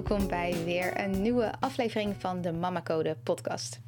Welkom 0.00 0.28
bij 0.28 0.64
weer 0.64 1.00
een 1.00 1.22
nieuwe 1.22 1.52
aflevering 1.58 2.14
van 2.18 2.40
de 2.40 2.52
Mama 2.52 2.82
Code 2.82 3.16
podcast. 3.22 3.80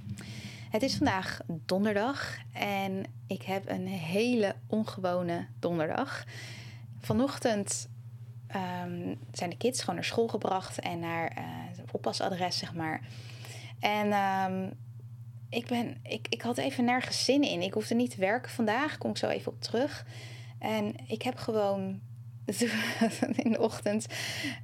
Het 0.70 0.82
is 0.82 0.96
vandaag 0.96 1.40
donderdag 1.46 2.36
en 2.52 3.04
ik 3.26 3.42
heb 3.42 3.68
een 3.68 3.86
hele 3.86 4.54
ongewone 4.66 5.46
donderdag. 5.58 6.24
Vanochtend 7.00 7.88
ehm, 8.46 9.14
zijn 9.32 9.50
de 9.50 9.56
kids 9.56 9.80
gewoon 9.80 9.94
naar 9.94 10.04
school 10.04 10.28
gebracht 10.28 10.78
en 10.78 10.98
naar 10.98 11.36
uh, 11.38 11.44
het 11.44 11.92
oppasadres, 11.92 12.58
zeg 12.58 12.74
maar. 12.74 13.00
En 13.80 14.12
ehm, 14.12 14.70
ik, 15.48 15.66
ben, 15.66 15.96
ik, 16.02 16.26
ik 16.28 16.42
had 16.42 16.58
even 16.58 16.84
nergens 16.84 17.24
zin 17.24 17.42
in. 17.42 17.62
Ik 17.62 17.74
hoefde 17.74 17.94
niet 17.94 18.10
te 18.10 18.20
werken 18.20 18.50
vandaag, 18.50 18.98
kom 18.98 19.10
ik 19.10 19.16
zo 19.16 19.28
even 19.28 19.52
op 19.52 19.60
terug. 19.60 20.06
En 20.58 20.94
ik 21.06 21.22
heb 21.22 21.36
gewoon 21.36 22.00
in 23.44 23.52
de 23.52 23.60
ochtend 23.60 24.06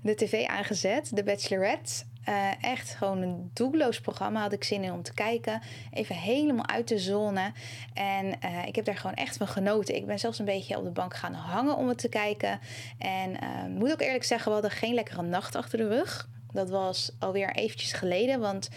de 0.02 0.14
tv 0.14 0.46
aangezet, 0.46 1.16
de 1.16 1.22
Bachelorette. 1.22 2.04
Uh, 2.28 2.64
echt 2.64 2.94
gewoon 2.94 3.22
een 3.22 3.50
doelloos 3.54 4.00
programma 4.00 4.40
had 4.40 4.52
ik 4.52 4.64
zin 4.64 4.82
in 4.82 4.92
om 4.92 5.02
te 5.02 5.14
kijken. 5.14 5.62
Even 5.92 6.14
helemaal 6.14 6.66
uit 6.66 6.88
de 6.88 6.98
zone. 6.98 7.52
En 7.94 8.26
uh, 8.26 8.66
ik 8.66 8.76
heb 8.76 8.84
daar 8.84 8.96
gewoon 8.96 9.16
echt 9.16 9.36
van 9.36 9.48
genoten. 9.48 9.94
Ik 9.94 10.06
ben 10.06 10.18
zelfs 10.18 10.38
een 10.38 10.44
beetje 10.44 10.76
op 10.76 10.84
de 10.84 10.90
bank 10.90 11.16
gaan 11.16 11.34
hangen 11.34 11.76
om 11.76 11.88
het 11.88 11.98
te 11.98 12.08
kijken. 12.08 12.60
En 12.98 13.30
uh, 13.30 13.78
moet 13.78 13.92
ook 13.92 14.00
eerlijk 14.00 14.24
zeggen, 14.24 14.46
we 14.46 14.52
hadden 14.52 14.70
geen 14.70 14.94
lekkere 14.94 15.22
nacht 15.22 15.54
achter 15.54 15.78
de 15.78 15.88
rug. 15.88 16.28
Dat 16.52 16.70
was 16.70 17.10
alweer 17.18 17.54
eventjes 17.54 17.92
geleden, 17.92 18.40
want 18.40 18.68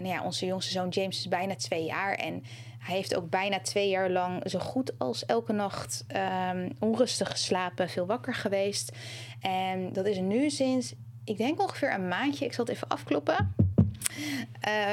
nou 0.00 0.06
ja, 0.06 0.24
onze 0.24 0.46
jongste 0.46 0.72
zoon 0.72 0.88
James 0.88 1.18
is 1.18 1.28
bijna 1.28 1.54
twee 1.54 1.84
jaar. 1.84 2.14
En 2.14 2.44
hij 2.86 2.96
heeft 2.96 3.16
ook 3.16 3.30
bijna 3.30 3.60
twee 3.60 3.88
jaar 3.88 4.10
lang 4.10 4.50
zo 4.50 4.58
goed 4.58 4.98
als 4.98 5.26
elke 5.26 5.52
nacht 5.52 6.04
um, 6.52 6.70
onrustig 6.78 7.30
geslapen, 7.30 7.88
veel 7.88 8.06
wakker 8.06 8.34
geweest. 8.34 8.92
En 9.40 9.92
dat 9.92 10.06
is 10.06 10.18
nu 10.18 10.50
sinds, 10.50 10.94
ik 11.24 11.36
denk 11.36 11.60
ongeveer 11.60 11.94
een 11.94 12.08
maandje, 12.08 12.44
ik 12.44 12.52
zal 12.52 12.64
het 12.64 12.74
even 12.74 12.88
afkloppen. 12.88 13.54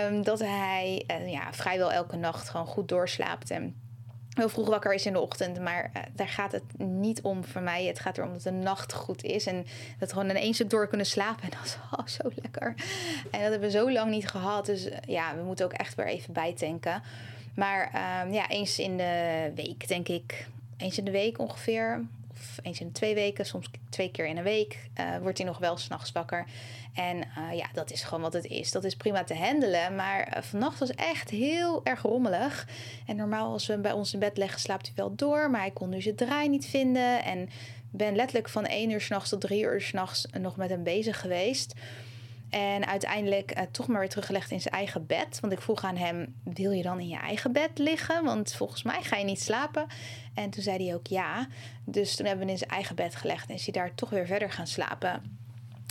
Um, 0.06 0.24
dat 0.24 0.40
hij 0.40 1.06
uh, 1.08 1.32
ja, 1.32 1.54
vrijwel 1.54 1.92
elke 1.92 2.16
nacht 2.16 2.50
gewoon 2.50 2.66
goed 2.66 2.88
doorslaapt 2.88 3.52
en 3.52 3.76
heel 4.30 4.50
vroeg 4.50 4.68
wakker 4.68 4.94
is 4.94 5.06
in 5.06 5.14
de 5.14 5.20
ochtend. 5.20 5.60
Maar 5.60 5.92
uh, 5.96 6.04
daar 6.16 6.28
gaat 6.28 6.52
het 6.52 6.78
niet 6.78 7.22
om 7.22 7.46
voor 7.46 7.62
mij. 7.62 7.86
Het 7.86 8.00
gaat 8.00 8.18
erom 8.18 8.34
dat 8.34 8.44
de 8.44 8.52
nacht 8.52 8.94
goed 8.94 9.24
is. 9.24 9.46
En 9.46 9.56
dat 10.00 10.10
we 10.10 10.16
gewoon 10.16 10.30
in 10.30 10.36
één 10.36 10.68
door 10.68 10.88
kunnen 10.88 11.06
slapen. 11.06 11.44
En 11.44 11.50
dat 11.58 12.06
is 12.06 12.14
zo 12.14 12.32
lekker. 12.42 12.68
En 13.32 13.42
dat 13.42 13.52
hebben 13.52 13.60
we 13.60 13.70
zo 13.70 13.92
lang 13.92 14.10
niet 14.10 14.28
gehad. 14.28 14.66
Dus 14.66 14.88
uh, 14.88 14.98
ja, 15.08 15.36
we 15.36 15.44
moeten 15.44 15.66
ook 15.66 15.74
echt 15.74 15.96
weer 15.96 16.08
even 16.08 16.34
bijtanken. 16.34 17.02
Maar 17.56 17.86
um, 18.26 18.34
ja, 18.34 18.50
eens 18.50 18.80
in 18.80 18.98
de 18.98 19.52
week, 19.56 19.88
denk 19.88 20.08
ik. 20.08 20.48
Eens 20.78 20.98
in 20.98 21.06
de 21.06 21.12
week 21.12 21.40
ongeveer. 21.40 22.06
Of 22.32 22.60
eens 22.62 22.80
in 22.80 22.88
de 22.88 22.94
twee 22.94 23.16
weken, 23.16 23.46
soms 23.46 23.70
twee 23.90 24.12
keer 24.12 24.26
in 24.26 24.38
een 24.38 24.44
week. 24.44 24.90
Uh, 25.00 25.18
wordt 25.18 25.38
hij 25.38 25.48
nog 25.48 25.58
wel 25.58 25.78
s'nachts 25.78 26.12
wakker. 26.12 26.46
En 26.94 27.18
uh, 27.18 27.58
ja, 27.58 27.66
dat 27.74 27.92
is 27.92 28.04
gewoon 28.04 28.22
wat 28.22 28.34
het 28.34 28.46
is. 28.46 28.72
Dat 28.72 28.84
is 28.84 28.96
prima 28.96 29.24
te 29.24 29.36
handelen. 29.36 29.96
Maar 29.96 30.38
uh, 30.38 30.44
vannacht 30.44 30.80
was 30.80 30.90
echt 30.90 31.30
heel 31.30 31.82
erg 31.84 32.02
rommelig. 32.02 32.68
En 33.08 33.16
normaal 33.16 33.52
als 33.52 33.68
we 33.68 33.78
bij 33.78 33.92
ons 33.92 34.14
in 34.14 34.20
bed 34.20 34.38
leggen, 34.38 34.60
slaapt 34.60 34.86
hij 34.86 34.96
wel 34.96 35.16
door. 35.16 35.50
Maar 35.50 35.62
hij 35.62 35.72
kon 35.72 35.90
nu 35.90 36.02
zijn 36.02 36.16
draai 36.16 36.50
niet 36.50 36.66
vinden. 36.66 37.24
En 37.24 37.50
ben 37.92 38.16
letterlijk 38.16 38.50
van 38.50 38.66
één 38.66 38.90
uur 38.90 39.02
s'nachts 39.02 39.30
tot 39.30 39.42
drie 39.42 39.64
uur 39.64 39.82
s'nachts 39.82 40.28
nog 40.40 40.56
met 40.56 40.70
hem 40.70 40.84
bezig 40.84 41.20
geweest. 41.20 41.74
En 42.54 42.88
uiteindelijk 42.88 43.58
uh, 43.58 43.64
toch 43.72 43.88
maar 43.88 44.00
weer 44.00 44.10
teruggelegd 44.10 44.52
in 44.52 44.62
zijn 44.62 44.74
eigen 44.74 45.06
bed. 45.06 45.38
Want 45.40 45.54
ik 45.54 45.62
vroeg 45.62 45.84
aan 45.84 45.96
hem: 45.96 46.36
Wil 46.44 46.72
je 46.72 46.84
dan 46.84 47.00
in 47.00 47.08
je 47.08 47.18
eigen 47.18 47.52
bed 47.52 47.70
liggen? 47.76 48.24
Want 48.24 48.54
volgens 48.54 48.84
mij 48.84 49.04
ga 49.04 49.18
je 49.18 49.26
niet 49.26 49.42
slapen. 49.42 49.88
En 50.34 50.50
toen 50.50 50.64
zei 50.64 50.86
hij 50.86 50.96
ook 50.96 51.08
ja. 51.08 51.48
Dus 51.86 52.16
toen 52.16 52.26
hebben 52.26 52.46
we 52.46 52.52
hem 52.52 52.62
in 52.62 52.68
zijn 52.68 52.70
eigen 52.70 52.96
bed 52.96 53.16
gelegd 53.16 53.50
en 53.50 53.56
is 53.56 53.64
hij 53.64 53.74
daar 53.74 53.96
toch 53.96 54.10
weer 54.10 54.26
verder 54.26 54.52
gaan 54.52 54.68
slapen. 54.68 55.42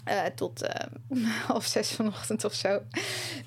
Uh, 0.08 0.20
tot 0.34 0.62
uh, 0.62 1.26
half 1.48 1.64
zes 1.64 1.90
vanochtend 1.90 2.44
of 2.44 2.54
zo. 2.54 2.82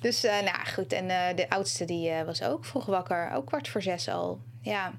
Dus 0.00 0.22
nou 0.22 0.66
goed. 0.74 0.92
En 0.92 1.36
de 1.36 1.50
oudste 1.50 1.84
die 1.84 2.12
was 2.24 2.42
ook 2.42 2.64
vroeg 2.64 2.86
wakker. 2.86 3.30
Ook 3.30 3.46
kwart 3.46 3.68
voor 3.68 3.82
zes 3.82 4.08
al. 4.08 4.40
Ja 4.60 4.92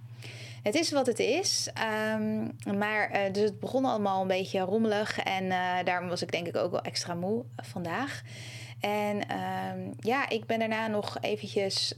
het 0.68 0.76
is 0.76 0.92
wat 0.92 1.06
het 1.06 1.20
is. 1.20 1.70
Um, 2.14 2.56
maar 2.78 3.12
uh, 3.12 3.34
dus 3.34 3.44
het 3.44 3.60
begon 3.60 3.86
allemaal 3.86 4.22
een 4.22 4.28
beetje 4.28 4.60
rommelig. 4.60 5.20
En 5.20 5.44
uh, 5.44 5.74
daarom 5.84 6.10
was 6.10 6.22
ik 6.22 6.32
denk 6.32 6.48
ik 6.48 6.56
ook 6.56 6.72
wel 6.72 6.82
extra 6.82 7.14
moe 7.14 7.46
vandaag. 7.56 8.22
En 8.80 9.16
um, 9.16 9.94
ja, 10.00 10.30
ik 10.30 10.46
ben 10.46 10.60
daarna 10.60 10.88
nog 10.88 11.18
eventjes 11.22 11.94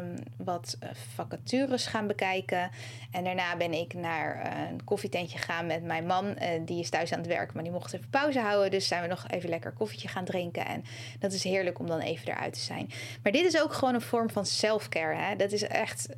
um, 0.00 0.14
wat 0.36 0.78
vacatures 1.14 1.86
gaan 1.86 2.06
bekijken. 2.06 2.70
En 3.10 3.24
daarna 3.24 3.56
ben 3.56 3.72
ik 3.72 3.94
naar 3.94 4.52
een 4.70 4.84
koffietentje 4.84 5.38
gegaan 5.38 5.66
met 5.66 5.82
mijn 5.82 6.06
man. 6.06 6.36
Die 6.64 6.80
is 6.80 6.90
thuis 6.90 7.12
aan 7.12 7.18
het 7.18 7.28
werk, 7.28 7.52
maar 7.52 7.62
die 7.62 7.72
mocht 7.72 7.92
even 7.92 8.10
pauze 8.10 8.40
houden. 8.40 8.70
Dus 8.70 8.88
zijn 8.88 9.02
we 9.02 9.08
nog 9.08 9.24
even 9.28 9.48
lekker 9.48 9.72
koffietje 9.72 10.08
gaan 10.08 10.24
drinken. 10.24 10.66
En 10.66 10.84
dat 11.18 11.32
is 11.32 11.44
heerlijk 11.44 11.78
om 11.78 11.86
dan 11.86 12.00
even 12.00 12.28
eruit 12.28 12.52
te 12.52 12.60
zijn. 12.60 12.90
Maar 13.22 13.32
dit 13.32 13.44
is 13.44 13.62
ook 13.62 13.72
gewoon 13.72 13.94
een 13.94 14.00
vorm 14.00 14.30
van 14.30 14.46
self-care. 14.46 15.36
Dat 15.36 15.52
is 15.52 15.62
echt 15.62 16.08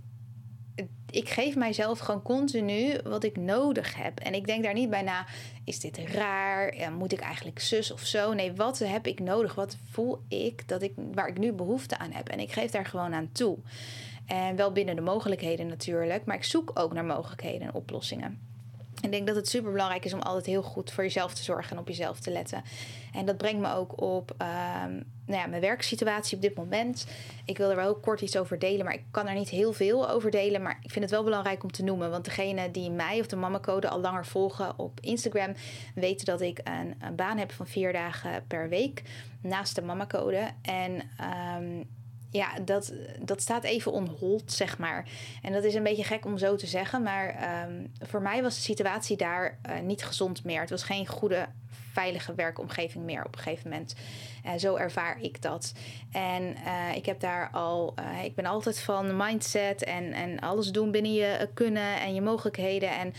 ik 1.10 1.28
geef 1.28 1.56
mijzelf 1.56 1.98
gewoon 1.98 2.22
continu 2.22 2.98
wat 3.04 3.24
ik 3.24 3.36
nodig 3.36 3.96
heb. 3.96 4.20
En 4.20 4.34
ik 4.34 4.46
denk 4.46 4.64
daar 4.64 4.74
niet 4.74 4.90
bij 4.90 5.02
na, 5.02 5.26
is 5.64 5.80
dit 5.80 5.98
raar? 5.98 6.92
Moet 6.92 7.12
ik 7.12 7.20
eigenlijk 7.20 7.60
zus 7.60 7.92
of 7.92 8.00
zo? 8.00 8.32
Nee, 8.32 8.52
wat 8.52 8.78
heb 8.78 9.06
ik 9.06 9.20
nodig? 9.20 9.54
Wat 9.54 9.76
voel 9.90 10.20
ik, 10.28 10.68
dat 10.68 10.82
ik 10.82 10.92
waar 11.12 11.28
ik 11.28 11.38
nu 11.38 11.52
behoefte 11.52 11.98
aan 11.98 12.12
heb? 12.12 12.28
En 12.28 12.40
ik 12.40 12.52
geef 12.52 12.70
daar 12.70 12.86
gewoon 12.86 13.14
aan 13.14 13.32
toe. 13.32 13.58
En 14.26 14.56
wel 14.56 14.72
binnen 14.72 14.96
de 14.96 15.02
mogelijkheden 15.02 15.66
natuurlijk, 15.66 16.24
maar 16.24 16.36
ik 16.36 16.44
zoek 16.44 16.70
ook 16.74 16.92
naar 16.92 17.04
mogelijkheden 17.04 17.66
en 17.66 17.74
oplossingen. 17.74 18.53
Ik 19.04 19.10
denk 19.10 19.26
dat 19.26 19.36
het 19.36 19.48
super 19.48 19.72
belangrijk 19.72 20.04
is 20.04 20.12
om 20.12 20.20
altijd 20.20 20.46
heel 20.46 20.62
goed 20.62 20.92
voor 20.92 21.04
jezelf 21.04 21.34
te 21.34 21.42
zorgen 21.42 21.72
en 21.72 21.78
op 21.78 21.88
jezelf 21.88 22.20
te 22.20 22.30
letten. 22.30 22.62
En 23.12 23.26
dat 23.26 23.36
brengt 23.36 23.60
me 23.60 23.74
ook 23.74 24.00
op 24.00 24.30
um, 24.30 25.04
nou 25.26 25.40
ja, 25.40 25.46
mijn 25.46 25.60
werksituatie 25.60 26.36
op 26.36 26.42
dit 26.42 26.56
moment. 26.56 27.06
Ik 27.44 27.58
wil 27.58 27.70
er 27.70 27.76
wel 27.76 27.94
kort 27.94 28.20
iets 28.20 28.36
over 28.36 28.58
delen, 28.58 28.84
maar 28.84 28.94
ik 28.94 29.04
kan 29.10 29.28
er 29.28 29.34
niet 29.34 29.48
heel 29.48 29.72
veel 29.72 30.10
over 30.10 30.30
delen. 30.30 30.62
Maar 30.62 30.78
ik 30.82 30.90
vind 30.90 31.04
het 31.04 31.14
wel 31.14 31.24
belangrijk 31.24 31.62
om 31.62 31.70
te 31.70 31.84
noemen. 31.84 32.10
Want 32.10 32.24
degene 32.24 32.70
die 32.70 32.90
mij 32.90 33.20
of 33.20 33.26
de 33.26 33.36
Mamacode 33.36 33.88
al 33.88 34.00
langer 34.00 34.26
volgen 34.26 34.78
op 34.78 35.00
Instagram, 35.00 35.54
weten 35.94 36.26
dat 36.26 36.40
ik 36.40 36.60
een, 36.64 37.16
baan 37.16 37.38
heb 37.38 37.52
van 37.52 37.66
vier 37.66 37.92
dagen 37.92 38.44
per 38.46 38.68
week 38.68 39.02
naast 39.40 39.74
de 39.74 39.82
Mamacode. 39.82 40.50
En 40.62 40.92
um, 41.58 41.88
ja, 42.34 42.48
dat, 42.64 42.92
dat 43.20 43.40
staat 43.40 43.64
even 43.64 43.92
on 43.92 44.08
hold, 44.18 44.52
zeg 44.52 44.78
maar. 44.78 45.08
En 45.42 45.52
dat 45.52 45.64
is 45.64 45.74
een 45.74 45.82
beetje 45.82 46.04
gek 46.04 46.24
om 46.24 46.38
zo 46.38 46.56
te 46.56 46.66
zeggen. 46.66 47.02
Maar 47.02 47.36
um, 47.68 47.92
voor 48.00 48.22
mij 48.22 48.42
was 48.42 48.54
de 48.54 48.60
situatie 48.60 49.16
daar 49.16 49.58
uh, 49.68 49.80
niet 49.80 50.04
gezond 50.04 50.44
meer. 50.44 50.60
Het 50.60 50.70
was 50.70 50.82
geen 50.82 51.06
goede, 51.06 51.46
veilige 51.92 52.34
werkomgeving 52.34 53.04
meer 53.04 53.24
op 53.24 53.34
een 53.34 53.40
gegeven 53.40 53.70
moment. 53.70 53.94
Uh, 54.44 54.52
zo 54.56 54.76
ervaar 54.76 55.20
ik 55.20 55.42
dat. 55.42 55.72
En 56.12 56.42
uh, 56.42 56.96
ik 56.96 57.06
heb 57.06 57.20
daar 57.20 57.50
al, 57.52 57.94
ik 58.24 58.34
ben 58.34 58.46
altijd 58.46 58.80
van 58.80 59.16
mindset 59.16 59.84
en, 59.84 60.12
en 60.12 60.40
alles 60.40 60.70
doen 60.70 60.90
binnen 60.90 61.12
je 61.12 61.48
kunnen 61.54 62.00
en 62.00 62.14
je 62.14 62.20
mogelijkheden. 62.20 62.90
En 62.90 63.12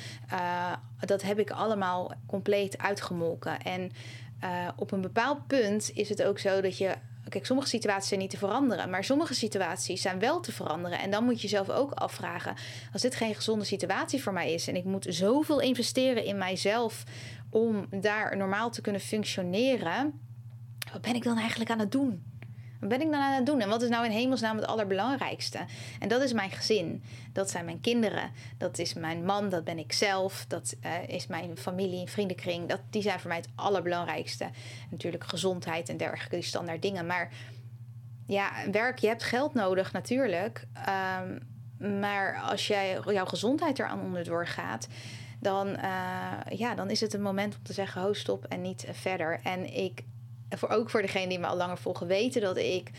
dat 1.00 1.22
heb 1.22 1.40
ik 1.40 1.52
allemaal 1.52 2.12
compleet 2.28 2.78
uitgemolken. 2.78 3.62
En 3.62 3.92
op 4.76 4.92
een 4.92 5.02
bepaald 5.02 5.48
punt 5.48 5.92
is 5.94 6.10
het 6.10 6.24
ook 6.24 6.40
zo 6.40 6.62
dat 6.62 6.78
je 6.78 6.96
Kijk, 7.30 7.46
sommige 7.46 7.70
situaties 7.70 8.08
zijn 8.08 8.20
niet 8.20 8.30
te 8.30 8.38
veranderen, 8.38 8.90
maar 8.90 9.04
sommige 9.04 9.34
situaties 9.34 10.02
zijn 10.02 10.20
wel 10.20 10.40
te 10.40 10.52
veranderen. 10.52 11.00
En 11.00 11.12
dan 11.12 11.24
moet 11.24 11.36
je 11.36 11.48
jezelf 11.48 11.70
ook 11.70 11.92
afvragen: 11.92 12.56
als 12.94 13.02
dit 13.02 13.16
geen 13.16 13.36
gezonde 13.36 13.66
situatie 13.66 14.24
voor 14.24 14.34
mij 14.34 14.54
is 14.54 14.68
en 14.68 14.76
ik 14.76 14.84
moet 14.84 15.06
zoveel 15.10 15.60
investeren 15.62 16.26
in 16.26 16.38
mijzelf 16.38 17.04
om 17.50 17.88
daar 18.02 18.38
normaal 18.38 18.70
te 18.70 18.82
kunnen 18.82 19.02
functioneren, 19.02 20.20
wat 20.92 21.02
ben 21.02 21.16
ik 21.16 21.24
dan 21.24 21.38
eigenlijk 21.38 21.70
aan 21.70 21.80
het 21.80 21.92
doen? 21.92 22.24
Ben 22.88 23.02
ik 23.02 23.12
dan 23.12 23.22
aan 23.22 23.34
het 23.34 23.46
doen? 23.46 23.62
En 23.62 23.70
wat 23.70 23.82
is 23.82 23.90
nou 23.90 24.06
in 24.06 24.12
hemelsnaam 24.12 24.56
het 24.58 24.66
allerbelangrijkste? 24.66 25.66
En 26.00 26.08
dat 26.08 26.22
is 26.22 26.34
mijn 26.34 26.52
gezin. 26.52 27.04
Dat 27.34 27.50
zijn 27.50 27.66
mijn 27.66 27.82
kinderen. 27.82 28.32
Dat 28.58 28.78
is 28.78 28.94
mijn 28.94 29.26
man. 29.26 29.50
Dat 29.50 29.64
ben 29.64 29.78
ik 29.78 29.94
zelf. 29.94 30.46
Dat 30.48 30.76
uh, 30.86 31.08
is 31.08 31.28
mijn 31.28 31.58
familie 31.58 32.02
en 32.02 32.08
vriendenkring. 32.08 32.70
Dat, 32.70 32.82
die 32.90 33.02
zijn 33.02 33.20
voor 33.20 33.30
mij 33.30 33.38
het 33.38 33.50
allerbelangrijkste. 33.56 34.50
Natuurlijk 34.90 35.24
gezondheid 35.24 35.90
en 35.90 35.98
dergelijke, 35.98 36.36
die 36.36 36.46
standaard 36.46 36.82
dingen. 36.82 37.06
Maar 37.06 37.32
ja, 38.26 38.52
werk, 38.72 39.00
je 39.00 39.08
hebt 39.08 39.24
geld 39.24 39.54
nodig 39.54 39.92
natuurlijk. 39.92 40.68
Ehm, 40.86 41.40
maar 42.00 42.42
als 42.42 42.68
jij 42.68 43.00
jouw 43.06 43.26
gezondheid 43.26 43.80
eraan 43.80 44.02
onderdoor 44.02 44.48
gaat, 44.48 44.88
dan, 45.40 45.76
eh, 45.76 46.32
ja, 46.50 46.76
dan 46.76 46.90
is 46.90 47.02
het 47.02 47.14
een 47.14 47.22
moment 47.22 47.56
om 47.56 47.64
te 47.64 47.74
zeggen: 47.74 48.02
ho, 48.02 48.14
stop 48.14 48.46
en 48.46 48.62
niet 48.62 48.86
verder. 48.92 49.40
En 49.44 49.74
ik, 49.74 50.04
voor, 50.58 50.70
ook 50.70 50.90
voor 50.90 51.02
degene 51.02 51.28
die 51.28 51.40
me 51.40 51.48
al 51.48 51.58
langer 51.58 51.78
volgen, 51.78 52.08
weten 52.08 52.42
dat 52.42 52.58
ik 52.58 52.92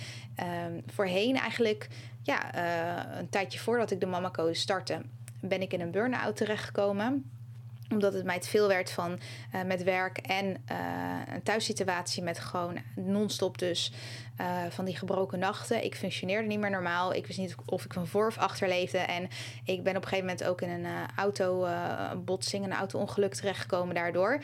um, 0.67 0.83
voorheen 0.87 1.37
eigenlijk, 1.37 1.89
ja, 2.23 2.55
uh, 2.55 3.19
een 3.19 3.29
tijdje 3.29 3.59
voordat 3.59 3.91
ik 3.91 4.01
de 4.01 4.07
Mama 4.07 4.31
Code 4.31 4.55
startte, 4.55 5.01
ben 5.41 5.63
ik 5.63 5.73
in 5.73 5.81
een 5.81 5.91
burn-out 5.91 6.37
terechtgekomen 6.37 7.31
omdat 7.91 8.13
het 8.13 8.25
mij 8.25 8.41
te 8.41 8.49
veel 8.49 8.69
werd 8.69 8.91
van 8.91 9.19
uh, 9.55 9.63
met 9.63 9.83
werk 9.83 10.19
en 10.19 10.47
uh, 10.47 11.35
een 11.35 11.43
thuissituatie 11.43 12.23
met 12.23 12.39
gewoon 12.39 12.79
non-stop 12.95 13.59
dus 13.59 13.93
van 14.69 14.85
die 14.85 14.97
gebroken 14.97 15.39
nachten. 15.39 15.85
Ik 15.85 15.95
functioneerde 15.95 16.49
niet 16.49 16.59
meer 16.59 16.71
normaal. 16.71 17.15
Ik 17.15 17.27
wist 17.27 17.39
niet 17.39 17.55
of 17.65 17.85
ik 17.85 17.93
van 17.93 18.07
voor 18.07 18.27
of 18.27 18.39
achter 18.39 18.69
leefde. 18.69 18.99
En 18.99 19.29
ik 19.65 19.83
ben 19.83 19.97
op 19.97 20.03
een 20.03 20.09
gegeven 20.09 20.27
moment 20.27 20.45
ook 20.45 20.61
in 20.61 20.71
een 20.71 20.87
auto-botsing, 21.17 22.65
een 22.65 22.73
auto-ongeluk 22.73 23.35
terechtgekomen 23.35 23.95
daardoor. 23.95 24.41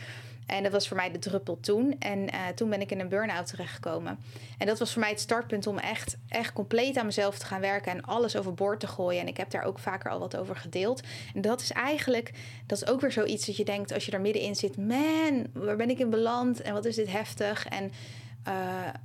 En 0.53 0.63
dat 0.63 0.73
was 0.73 0.89
voor 0.89 0.97
mij 0.97 1.11
de 1.11 1.19
druppel 1.19 1.61
toen. 1.61 1.97
En 1.99 2.19
uh, 2.19 2.47
toen 2.55 2.71
ben 2.71 2.81
ik 2.81 2.91
in 2.91 3.01
een 3.01 3.09
burn-out 3.09 3.47
terechtgekomen. 3.47 4.19
En 4.59 4.67
dat 4.67 4.79
was 4.79 4.93
voor 4.93 5.01
mij 5.01 5.11
het 5.11 5.21
startpunt 5.21 5.67
om 5.67 5.79
echt, 5.79 6.17
echt 6.29 6.53
compleet 6.53 6.97
aan 6.97 7.07
mezelf 7.07 7.39
te 7.39 7.47
gaan 7.47 7.61
werken 7.61 7.93
en 7.93 8.03
alles 8.03 8.37
overboord 8.37 8.81
te 8.81 8.87
gooien. 8.87 9.21
En 9.21 9.27
ik 9.27 9.37
heb 9.37 9.51
daar 9.51 9.65
ook 9.65 9.79
vaker 9.79 10.11
al 10.11 10.19
wat 10.19 10.37
over 10.37 10.57
gedeeld. 10.57 11.03
En 11.35 11.41
dat 11.41 11.61
is 11.61 11.73
eigenlijk, 11.73 12.33
dat 12.67 12.83
is 12.83 12.89
ook 12.89 13.01
weer 13.01 13.13
zoiets 13.13 13.47
dat 13.47 13.57
je 13.57 13.65
denkt 13.65 13.93
als 13.93 14.07
je 14.07 14.13
er 14.13 14.21
middenin 14.21 14.57
zit: 14.57 14.77
man, 14.77 15.47
waar 15.53 15.77
ben 15.77 15.91
ik 15.91 15.99
in 15.99 16.11
beland? 16.11 16.63
En 16.63 16.73
wat 16.73 16.85
is 16.85 16.95
dit 16.95 17.13
heftig? 17.13 17.67
En 17.67 17.93
uh, 18.49 18.55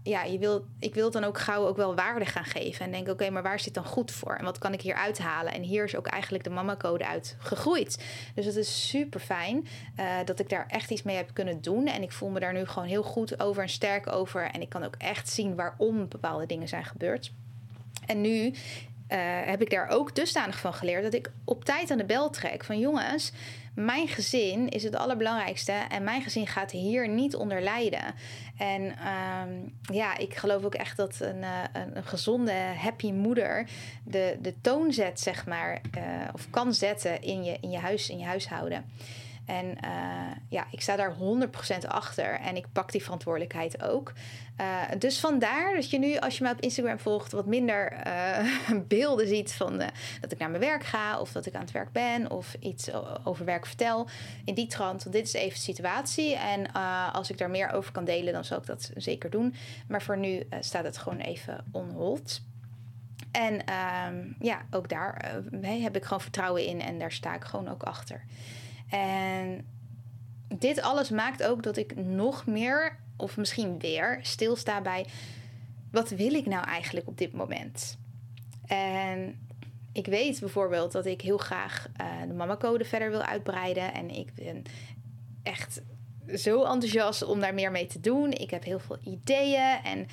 ja, 0.03 0.23
je 0.23 0.61
ik 0.79 0.93
wil 0.93 1.11
dan 1.11 1.23
ook 1.23 1.39
gauw 1.39 1.67
ook 1.67 1.75
wel 1.77 1.95
waarde 1.95 2.25
gaan 2.25 2.45
geven. 2.45 2.85
En 2.85 2.91
denk, 2.91 3.07
oké, 3.07 3.29
maar 3.29 3.43
waar 3.43 3.59
zit 3.59 3.73
dan 3.73 3.85
goed 3.85 4.11
voor? 4.11 4.35
En 4.35 4.43
wat 4.43 4.57
kan 4.57 4.73
ik 4.73 4.81
hier 4.81 4.95
uithalen? 4.95 5.53
En 5.53 5.61
hier 5.61 5.83
is 5.83 5.95
ook 5.95 6.07
eigenlijk 6.07 6.43
de 6.43 6.49
mama-code 6.49 7.07
uit 7.07 7.35
gegroeid. 7.39 8.03
Dus 8.35 8.45
het 8.45 8.55
is 8.55 8.89
super 8.89 9.19
fijn 9.19 9.67
uh, 9.99 10.15
dat 10.25 10.39
ik 10.39 10.49
daar 10.49 10.65
echt 10.67 10.91
iets 10.91 11.03
mee 11.03 11.15
heb 11.15 11.29
kunnen 11.33 11.61
doen. 11.61 11.87
En 11.87 12.01
ik 12.01 12.11
voel 12.11 12.29
me 12.29 12.39
daar 12.39 12.53
nu 12.53 12.65
gewoon 12.65 12.87
heel 12.87 13.03
goed 13.03 13.39
over 13.39 13.61
en 13.61 13.69
sterk 13.69 14.11
over. 14.11 14.51
En 14.51 14.61
ik 14.61 14.69
kan 14.69 14.83
ook 14.83 14.95
echt 14.97 15.29
zien 15.29 15.55
waarom 15.55 16.07
bepaalde 16.07 16.45
dingen 16.45 16.67
zijn 16.67 16.85
gebeurd. 16.85 17.31
En 18.05 18.21
nu 18.21 18.53
uh, 19.09 19.17
heb 19.45 19.61
ik 19.61 19.69
daar 19.69 19.87
ook 19.89 20.15
dusdanig 20.15 20.59
van 20.59 20.73
geleerd 20.73 21.03
dat 21.03 21.13
ik 21.13 21.31
op 21.43 21.65
tijd 21.65 21.91
aan 21.91 21.97
de 21.97 22.05
bel 22.05 22.29
trek. 22.29 22.63
Van 22.63 22.79
jongens, 22.79 23.31
mijn 23.75 24.07
gezin 24.07 24.69
is 24.69 24.83
het 24.83 24.95
allerbelangrijkste 24.95 25.71
en 25.71 26.03
mijn 26.03 26.21
gezin 26.21 26.47
gaat 26.47 26.71
hier 26.71 27.09
niet 27.09 27.35
onder 27.35 27.61
lijden. 27.61 28.03
En 28.57 28.81
um, 28.83 29.73
ja, 29.95 30.17
ik 30.17 30.35
geloof 30.35 30.63
ook 30.63 30.75
echt 30.75 30.97
dat 30.97 31.19
een, 31.19 31.37
uh, 31.41 31.63
een, 31.93 32.03
gezonde, 32.03 32.51
happy 32.77 33.11
moeder 33.11 33.67
de, 34.03 34.37
de 34.41 34.53
toon 34.61 34.93
zet, 34.93 35.19
zeg 35.19 35.45
maar, 35.45 35.81
uh, 35.97 36.03
of 36.33 36.49
kan 36.49 36.73
zetten 36.73 37.21
in 37.21 37.43
je, 37.43 37.57
in 37.61 37.69
je 37.69 37.77
huis, 37.77 38.09
in 38.09 38.17
je 38.17 38.25
huishouden. 38.25 38.85
En 39.47 39.65
uh, 39.65 40.31
ja, 40.49 40.67
ik 40.71 40.81
sta 40.81 40.95
daar 40.95 41.15
100% 41.15 41.87
achter 41.87 42.39
en 42.39 42.55
ik 42.55 42.65
pak 42.71 42.91
die 42.91 43.03
verantwoordelijkheid 43.03 43.83
ook. 43.83 44.13
Uh, 44.61 44.81
dus 44.99 45.19
vandaar 45.19 45.73
dat 45.73 45.89
je 45.89 45.99
nu, 45.99 46.17
als 46.17 46.37
je 46.37 46.43
me 46.43 46.51
op 46.51 46.61
Instagram 46.61 46.99
volgt, 46.99 47.31
wat 47.31 47.45
minder 47.45 48.07
uh, 48.07 48.81
beelden 48.87 49.27
ziet 49.27 49.53
van 49.53 49.77
dat 50.21 50.31
ik 50.31 50.37
naar 50.37 50.49
mijn 50.49 50.61
werk 50.61 50.83
ga 50.83 51.19
of 51.19 51.31
dat 51.31 51.45
ik 51.45 51.55
aan 51.55 51.61
het 51.61 51.71
werk 51.71 51.91
ben 51.91 52.31
of 52.31 52.55
iets 52.59 52.89
over 53.23 53.45
werk 53.45 53.65
vertel. 53.65 54.07
In 54.45 54.53
die 54.53 54.67
trant, 54.67 55.03
want 55.03 55.15
dit 55.15 55.27
is 55.27 55.33
even 55.33 55.53
de 55.53 55.63
situatie. 55.63 56.35
En 56.35 56.71
als 57.11 57.29
ik 57.29 57.37
daar 57.37 57.49
meer 57.49 57.71
over 57.71 57.91
kan 57.91 58.05
delen, 58.05 58.33
dan 58.33 58.45
zal 58.45 58.57
ik 58.57 58.65
dat 58.65 58.91
zeker 58.95 59.29
doen. 59.29 59.55
Maar 59.87 60.01
voor 60.01 60.17
nu 60.17 60.47
staat 60.59 60.83
het 60.83 60.97
gewoon 60.97 61.19
even 61.19 61.65
on 61.71 61.89
hold. 61.89 62.41
En 63.31 63.53
um, 63.53 64.35
ja, 64.39 64.65
ook 64.71 64.89
daar 64.89 65.35
heb 65.61 65.95
ik 65.95 66.03
gewoon 66.03 66.21
vertrouwen 66.21 66.65
in 66.65 66.81
en 66.81 66.99
daar 66.99 67.11
sta 67.11 67.35
ik 67.35 67.43
gewoon 67.43 67.67
ook 67.67 67.83
achter. 67.83 68.23
En 68.89 69.65
dit 70.47 70.81
alles 70.81 71.09
maakt 71.09 71.43
ook 71.43 71.63
dat 71.63 71.77
ik 71.77 71.95
nog 71.95 72.45
meer, 72.45 72.97
of 73.17 73.37
misschien 73.37 73.79
weer, 73.79 74.19
stilsta 74.21 74.81
bij 74.81 75.05
wat 75.91 76.09
wil 76.09 76.33
ik 76.33 76.45
nou 76.45 76.65
eigenlijk 76.65 77.07
op 77.07 77.17
dit 77.17 77.33
moment? 77.33 77.97
En 78.65 79.39
ik 79.91 80.05
weet 80.05 80.39
bijvoorbeeld 80.39 80.91
dat 80.91 81.05
ik 81.05 81.21
heel 81.21 81.37
graag 81.37 81.87
uh, 82.01 82.21
de 82.27 82.33
mama-code 82.33 82.85
verder 82.85 83.09
wil 83.09 83.21
uitbreiden. 83.21 83.93
En 83.93 84.09
ik 84.09 84.33
ben 84.33 84.63
echt 85.43 85.81
zo 86.35 86.63
enthousiast 86.63 87.23
om 87.23 87.39
daar 87.39 87.53
meer 87.53 87.71
mee 87.71 87.85
te 87.85 87.99
doen. 87.99 88.31
Ik 88.31 88.49
heb 88.49 88.63
heel 88.63 88.79
veel 88.79 88.97
ideeën 89.03 89.79
en 89.83 90.07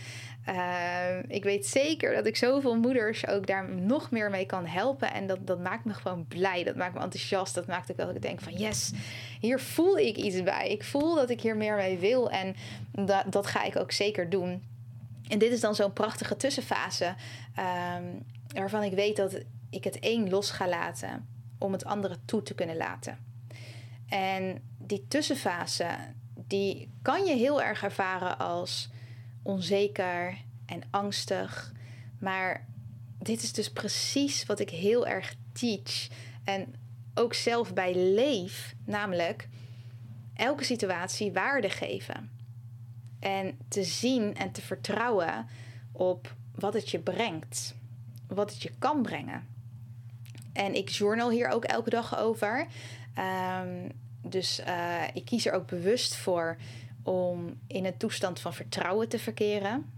uh, 0.49 1.19
ik 1.29 1.45
weet 1.45 1.67
zeker 1.67 2.15
dat 2.15 2.27
ik 2.27 2.37
zoveel 2.37 2.77
moeders 2.77 3.27
ook 3.27 3.47
daar 3.47 3.69
nog 3.71 4.11
meer 4.11 4.31
mee 4.31 4.47
kan 4.47 4.67
helpen. 4.67 5.13
En 5.13 5.27
dat, 5.27 5.47
dat 5.47 5.61
maakt 5.61 5.85
me 5.85 5.95
gewoon 5.95 6.27
blij. 6.27 6.65
Dat 6.65 6.77
maakt 6.77 6.95
me 6.95 7.01
enthousiast. 7.01 7.55
Dat 7.55 7.67
maakt 7.67 7.91
ook 7.91 7.97
dat 7.97 8.15
ik 8.15 8.23
denk 8.23 8.41
van 8.41 8.53
yes, 8.53 8.93
hier 9.41 9.61
voel 9.61 9.99
ik 9.99 10.17
iets 10.17 10.43
bij. 10.43 10.69
Ik 10.69 10.85
voel 10.85 11.15
dat 11.15 11.31
ik 11.31 11.41
hier 11.41 11.57
meer 11.57 11.77
mee 11.77 11.99
wil. 11.99 12.31
En 12.31 12.57
dat, 12.91 13.25
dat 13.33 13.47
ga 13.47 13.65
ik 13.65 13.77
ook 13.77 13.93
zeker 13.93 14.31
doen. 14.31 14.63
En 15.29 15.39
dit 15.39 15.53
is 15.53 15.61
dan 15.61 15.75
zo'n 15.75 15.93
prachtige 15.93 16.37
tussenfase. 16.37 17.15
Um, 17.97 18.25
waarvan 18.55 18.83
ik 18.83 18.93
weet 18.93 19.17
dat 19.17 19.41
ik 19.71 19.85
het 19.85 19.97
een 20.01 20.31
los 20.31 20.51
ga 20.51 20.69
laten 20.69 21.29
om 21.59 21.73
het 21.73 21.85
andere 21.85 22.17
toe 22.25 22.43
te 22.43 22.55
kunnen 22.55 22.77
laten. 22.77 23.34
En 24.15 24.63
die 24.79 25.07
tussenfase, 25.09 25.89
die 26.35 26.91
kan 27.03 27.25
je 27.25 27.35
heel 27.35 27.63
erg 27.63 27.83
ervaren 27.83 28.39
als 28.39 28.89
onzeker 29.43 30.37
en 30.67 30.83
angstig. 30.91 31.73
Maar 32.19 32.67
dit 33.19 33.43
is 33.43 33.53
dus 33.53 33.73
precies 33.73 34.47
wat 34.47 34.61
ik 34.61 34.71
heel 34.71 35.07
erg 35.07 35.35
teach. 35.53 36.09
En 36.45 36.75
ook 37.15 37.35
zelf 37.35 37.73
bij 37.73 37.95
leef, 37.95 38.75
namelijk 38.85 39.49
elke 40.35 40.65
situatie 40.65 41.33
waarde 41.33 41.71
geven. 41.71 42.31
En 43.21 43.59
te 43.69 43.85
zien 43.85 44.35
en 44.35 44.53
te 44.53 44.63
vertrouwen 44.63 45.47
op 45.93 46.35
wat 46.55 46.75
het 46.75 46.91
je 46.91 46.99
brengt, 46.99 47.75
wat 48.27 48.51
het 48.51 48.63
je 48.63 48.73
kan 48.79 49.03
brengen. 49.03 49.47
En 50.53 50.75
ik 50.75 50.89
journal 50.89 51.31
hier 51.31 51.49
ook 51.49 51.65
elke 51.65 51.91
dag 51.91 52.19
over. 52.19 52.67
Um, 53.19 54.03
dus 54.25 54.61
uh, 54.61 55.03
ik 55.13 55.25
kies 55.25 55.47
er 55.47 55.53
ook 55.53 55.67
bewust 55.67 56.17
voor 56.17 56.57
om 57.03 57.61
in 57.67 57.85
een 57.85 57.97
toestand 57.97 58.41
van 58.41 58.55
vertrouwen 58.55 59.09
te 59.09 59.19
verkeren. 59.19 59.93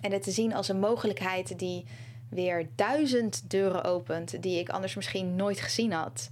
En 0.00 0.12
het 0.12 0.22
te 0.22 0.30
zien 0.30 0.54
als 0.54 0.68
een 0.68 0.78
mogelijkheid 0.78 1.58
die 1.58 1.84
weer 2.28 2.68
duizend 2.74 3.50
deuren 3.50 3.84
opent 3.84 4.42
die 4.42 4.58
ik 4.58 4.68
anders 4.68 4.94
misschien 4.94 5.36
nooit 5.36 5.60
gezien 5.60 5.92
had. 5.92 6.30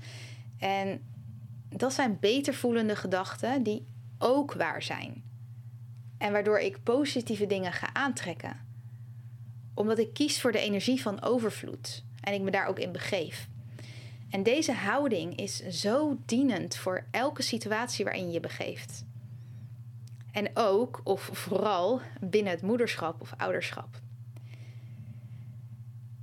En 0.59 1.03
dat 1.69 1.93
zijn 1.93 2.19
beter 2.21 2.55
voelende 2.55 2.97
gedachten 2.97 3.63
die 3.63 3.87
ook 4.19 4.53
waar 4.53 4.83
zijn. 4.83 5.23
En 6.19 6.33
waardoor 6.33 6.59
ik 6.59 6.83
positieve 6.83 7.47
dingen 7.47 7.73
ga 7.73 7.91
aantrekken. 7.93 8.67
Omdat 9.75 9.99
ik 9.99 10.15
kies 10.15 10.41
voor 10.41 10.53
de 10.53 10.59
energie 10.59 11.03
van 11.03 11.23
overvloed 11.23 12.05
en 12.21 12.35
ik 12.35 12.41
me 12.41 12.51
daar 12.51 12.67
ook 12.67 12.79
in 12.79 12.93
begeef. 12.93 13.49
En 14.31 14.43
deze 14.43 14.73
houding 14.73 15.37
is 15.37 15.57
zo 15.69 16.19
dienend 16.27 16.77
voor 16.77 17.07
elke 17.11 17.43
situatie 17.43 18.05
waarin 18.05 18.31
je 18.31 18.41
begeeft. 18.41 19.05
En 20.33 20.51
ook, 20.55 21.01
of 21.05 21.31
vooral, 21.33 22.01
binnen 22.21 22.53
het 22.53 22.63
moederschap 22.63 23.21
of 23.21 23.33
ouderschap. 23.37 24.01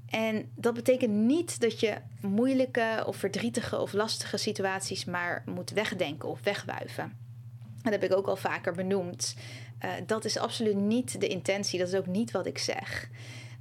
En 0.06 0.52
dat 0.56 0.74
betekent 0.74 1.14
niet 1.14 1.60
dat 1.60 1.80
je 1.80 1.98
moeilijke 2.22 3.04
of 3.06 3.16
verdrietige 3.16 3.80
of 3.80 3.94
lastige 3.94 4.38
situaties 4.38 5.06
maar 5.06 5.44
moet 5.46 5.70
wegdenken 5.70 6.30
of 6.30 6.44
wegwuiven. 6.44 7.18
Dat 7.82 7.94
heb 7.94 8.04
ik 8.04 8.16
ook 8.16 8.28
al 8.28 8.36
vaker 8.36 8.74
benoemd. 8.74 9.36
Uh, 9.86 9.92
dat 10.06 10.26
is 10.26 10.38
absoluut 10.38 10.76
niet 10.76 11.22
de 11.22 11.28
intentie, 11.28 11.80
dat 11.80 11.88
is 11.88 11.94
ook 11.96 12.08
niet 12.08 12.32
wat 12.32 12.46
ik 12.46 12.58
zeg. 12.58 13.10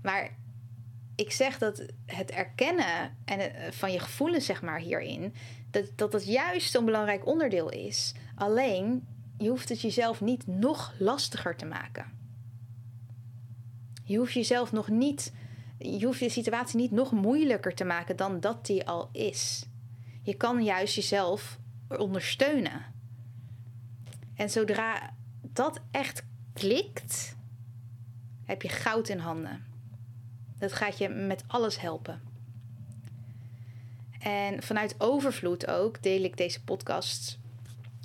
Maar 0.02 0.36
ik 1.14 1.32
zeg 1.32 1.58
dat 1.58 1.84
het 2.06 2.30
erkennen 2.30 3.16
en 3.24 3.54
eh, 3.54 3.72
van 3.72 3.92
je 3.92 3.98
gevoelens, 3.98 4.46
zeg 4.46 4.62
maar, 4.62 4.78
hierin, 4.78 5.34
dat, 5.70 6.10
dat 6.12 6.26
juist 6.26 6.70
zo'n 6.70 6.84
belangrijk 6.84 7.26
onderdeel 7.26 7.70
is. 7.70 8.14
Alleen 8.34 9.06
je 9.38 9.48
hoeft 9.48 9.68
het 9.68 9.80
jezelf 9.80 10.20
niet 10.20 10.46
nog 10.46 10.94
lastiger 10.98 11.56
te 11.56 11.66
maken. 11.66 12.12
Je 14.04 14.18
hoeft 14.18 14.32
jezelf 14.32 14.72
nog 14.72 14.88
niet, 14.88 15.32
je 15.78 16.06
hoeft 16.06 16.18
je 16.18 16.28
situatie 16.28 16.80
niet 16.80 16.90
nog 16.90 17.12
moeilijker 17.12 17.74
te 17.74 17.84
maken 17.84 18.16
dan 18.16 18.40
dat 18.40 18.66
die 18.66 18.86
al 18.86 19.08
is. 19.12 19.66
Je 20.22 20.34
kan 20.34 20.64
juist 20.64 20.94
jezelf 20.94 21.58
ondersteunen. 21.88 22.92
En 24.34 24.50
zodra 24.50 25.14
dat 25.40 25.80
echt 25.90 26.24
klikt, 26.52 27.36
heb 28.44 28.62
je 28.62 28.68
goud 28.68 29.08
in 29.08 29.18
handen. 29.18 29.73
Dat 30.64 30.72
gaat 30.72 30.98
je 30.98 31.08
met 31.08 31.44
alles 31.46 31.80
helpen. 31.80 32.22
En 34.20 34.62
vanuit 34.62 34.94
overvloed 34.98 35.66
ook 35.66 36.02
deel 36.02 36.22
ik 36.22 36.36
deze 36.36 36.62
podcast 36.62 37.38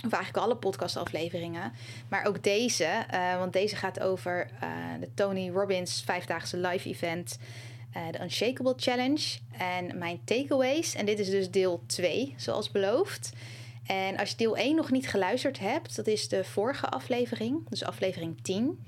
Of 0.05 0.11
eigenlijk 0.11 0.45
alle 0.45 0.55
podcastafleveringen. 0.55 1.71
Maar 2.09 2.25
ook 2.25 2.43
deze, 2.43 3.05
uh, 3.13 3.37
want 3.37 3.53
deze 3.53 3.75
gaat 3.75 3.99
over 3.99 4.49
uh, 4.63 4.69
de 4.99 5.09
Tony 5.13 5.49
Robbins 5.49 6.01
vijfdaagse 6.05 6.57
live 6.57 6.89
event. 6.89 7.37
Uh, 7.97 8.11
de 8.11 8.21
Unshakable 8.21 8.73
Challenge. 8.77 9.37
En 9.57 9.97
mijn 9.97 10.21
takeaways. 10.23 10.95
En 10.95 11.05
dit 11.05 11.19
is 11.19 11.29
dus 11.29 11.51
deel 11.51 11.83
2, 11.85 12.33
zoals 12.37 12.71
beloofd. 12.71 13.31
En 13.85 14.17
als 14.17 14.29
je 14.29 14.35
deel 14.35 14.57
1 14.57 14.75
nog 14.75 14.91
niet 14.91 15.07
geluisterd 15.07 15.59
hebt, 15.59 15.95
dat 15.95 16.07
is 16.07 16.27
de 16.27 16.43
vorige 16.43 16.89
aflevering. 16.89 17.69
Dus 17.69 17.83
aflevering 17.83 18.41
10. 18.41 18.79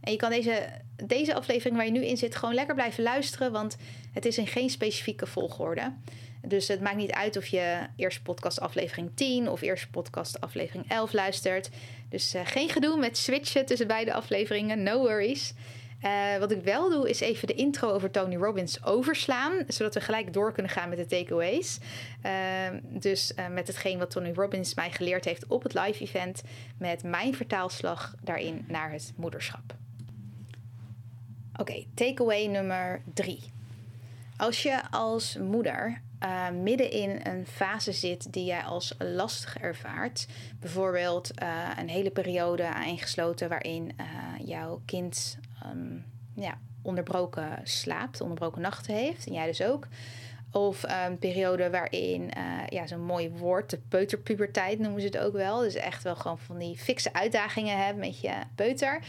En 0.00 0.12
je 0.12 0.18
kan 0.18 0.30
deze, 0.30 0.68
deze 1.04 1.34
aflevering 1.34 1.76
waar 1.76 1.84
je 1.86 1.92
nu 1.92 2.06
in 2.06 2.16
zit 2.16 2.36
gewoon 2.36 2.54
lekker 2.54 2.74
blijven 2.74 3.02
luisteren. 3.02 3.52
Want 3.52 3.76
het 4.12 4.24
is 4.24 4.38
in 4.38 4.46
geen 4.46 4.70
specifieke 4.70 5.26
volgorde. 5.26 5.92
Dus 6.46 6.68
het 6.68 6.80
maakt 6.80 6.96
niet 6.96 7.12
uit 7.12 7.36
of 7.36 7.46
je 7.46 7.86
eerst 7.96 8.22
podcast 8.22 8.60
aflevering 8.60 9.10
10 9.14 9.48
of 9.48 9.60
eerst 9.60 9.90
podcast 9.90 10.40
aflevering 10.40 10.84
11 10.88 11.12
luistert. 11.12 11.70
Dus 12.08 12.34
uh, 12.34 12.40
geen 12.44 12.68
gedoe 12.68 12.96
met 12.98 13.16
switchen 13.16 13.66
tussen 13.66 13.86
beide 13.86 14.12
afleveringen. 14.12 14.82
No 14.82 14.98
worries. 14.98 15.54
Uh, 16.04 16.36
wat 16.38 16.50
ik 16.50 16.62
wel 16.62 16.90
doe, 16.90 17.08
is 17.08 17.20
even 17.20 17.46
de 17.46 17.54
intro 17.54 17.90
over 17.90 18.10
Tony 18.10 18.36
Robbins 18.36 18.84
overslaan. 18.84 19.64
Zodat 19.68 19.94
we 19.94 20.00
gelijk 20.00 20.32
door 20.32 20.52
kunnen 20.52 20.72
gaan 20.72 20.88
met 20.88 20.98
de 20.98 21.06
takeaways. 21.06 21.78
Uh, 22.26 22.32
dus 22.82 23.32
uh, 23.38 23.48
met 23.48 23.66
hetgeen 23.66 23.98
wat 23.98 24.10
Tony 24.10 24.32
Robbins 24.34 24.74
mij 24.74 24.90
geleerd 24.90 25.24
heeft 25.24 25.46
op 25.46 25.62
het 25.62 25.74
live 25.74 26.02
event. 26.02 26.42
Met 26.78 27.02
mijn 27.02 27.34
vertaalslag 27.34 28.14
daarin 28.22 28.64
naar 28.68 28.92
het 28.92 29.12
moederschap. 29.16 29.74
Oké, 31.60 31.84
takeaway 31.94 32.46
nummer 32.46 33.02
drie. 33.14 33.52
Als 34.36 34.62
je 34.62 34.80
als 34.90 35.36
moeder 35.36 36.00
uh, 36.24 36.50
midden 36.50 36.90
in 36.90 37.20
een 37.22 37.46
fase 37.46 37.92
zit 37.92 38.32
die 38.32 38.44
jij 38.44 38.62
als 38.62 38.94
lastig 38.98 39.58
ervaart. 39.58 40.26
Bijvoorbeeld 40.60 41.30
uh, 41.42 41.68
een 41.78 41.88
hele 41.88 42.10
periode 42.10 42.66
aangesloten 42.66 43.48
waarin 43.48 43.92
uh, 44.00 44.46
jouw 44.46 44.80
kind 44.84 45.38
um, 45.66 46.04
ja, 46.34 46.58
onderbroken 46.82 47.60
slaapt, 47.62 48.20
onderbroken 48.20 48.62
nachten 48.62 48.94
heeft. 48.94 49.26
En 49.26 49.32
jij 49.32 49.46
dus 49.46 49.62
ook. 49.62 49.86
Of 50.52 50.82
een 50.82 51.18
periode 51.18 51.70
waarin, 51.70 52.30
ja, 52.68 52.86
zo'n 52.86 53.04
mooi 53.04 53.30
woord, 53.30 53.70
de 53.70 53.78
peuterpuberteit 53.88 54.78
noemen 54.78 55.00
ze 55.00 55.06
het 55.06 55.18
ook 55.18 55.32
wel. 55.32 55.58
Dus 55.58 55.74
echt 55.74 56.02
wel 56.02 56.16
gewoon 56.16 56.38
van 56.38 56.58
die 56.58 56.76
fikse 56.76 57.12
uitdagingen 57.12 57.84
hebt 57.84 57.98
met 57.98 58.20
je 58.20 58.32
peuter. 58.54 59.00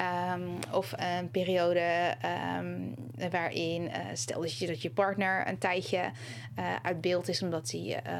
Um, 0.00 0.58
of 0.70 0.92
een 0.96 1.30
periode 1.30 2.14
um, 2.58 2.94
waarin, 3.30 3.82
uh, 3.82 3.96
stel 4.12 4.40
dat 4.40 4.58
je, 4.58 4.66
dat 4.66 4.82
je 4.82 4.90
partner 4.90 5.48
een 5.48 5.58
tijdje 5.58 6.10
uh, 6.58 6.76
uit 6.82 7.00
beeld 7.00 7.28
is 7.28 7.42
omdat 7.42 7.70
hij 7.70 7.80
uh, 7.80 8.12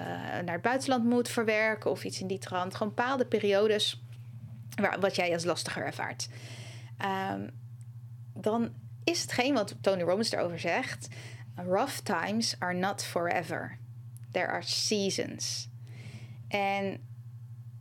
naar 0.45 0.53
het 0.53 0.63
buitenland 0.63 1.05
moet 1.05 1.29
verwerken 1.29 1.91
of 1.91 2.05
iets 2.05 2.21
in 2.21 2.27
die 2.27 2.39
trant. 2.39 2.75
Gewoon 2.75 2.95
bepaalde 2.95 3.27
periodes 3.27 4.03
waar, 4.75 5.01
wat 5.01 5.17
jij 5.17 5.33
als 5.33 5.45
lastiger 5.45 5.85
ervaart. 5.85 6.29
Um, 7.33 7.51
dan 8.35 8.73
is 9.05 9.23
hetgeen 9.23 9.55
wat 9.55 9.77
Tony 9.81 10.03
Robbins 10.03 10.33
erover 10.33 10.59
zegt: 10.59 11.09
rough 11.55 11.99
times 11.99 12.57
are 12.59 12.75
not 12.75 13.05
forever. 13.05 13.79
There 14.31 14.47
are 14.47 14.63
seasons. 14.63 15.69
En 16.49 17.09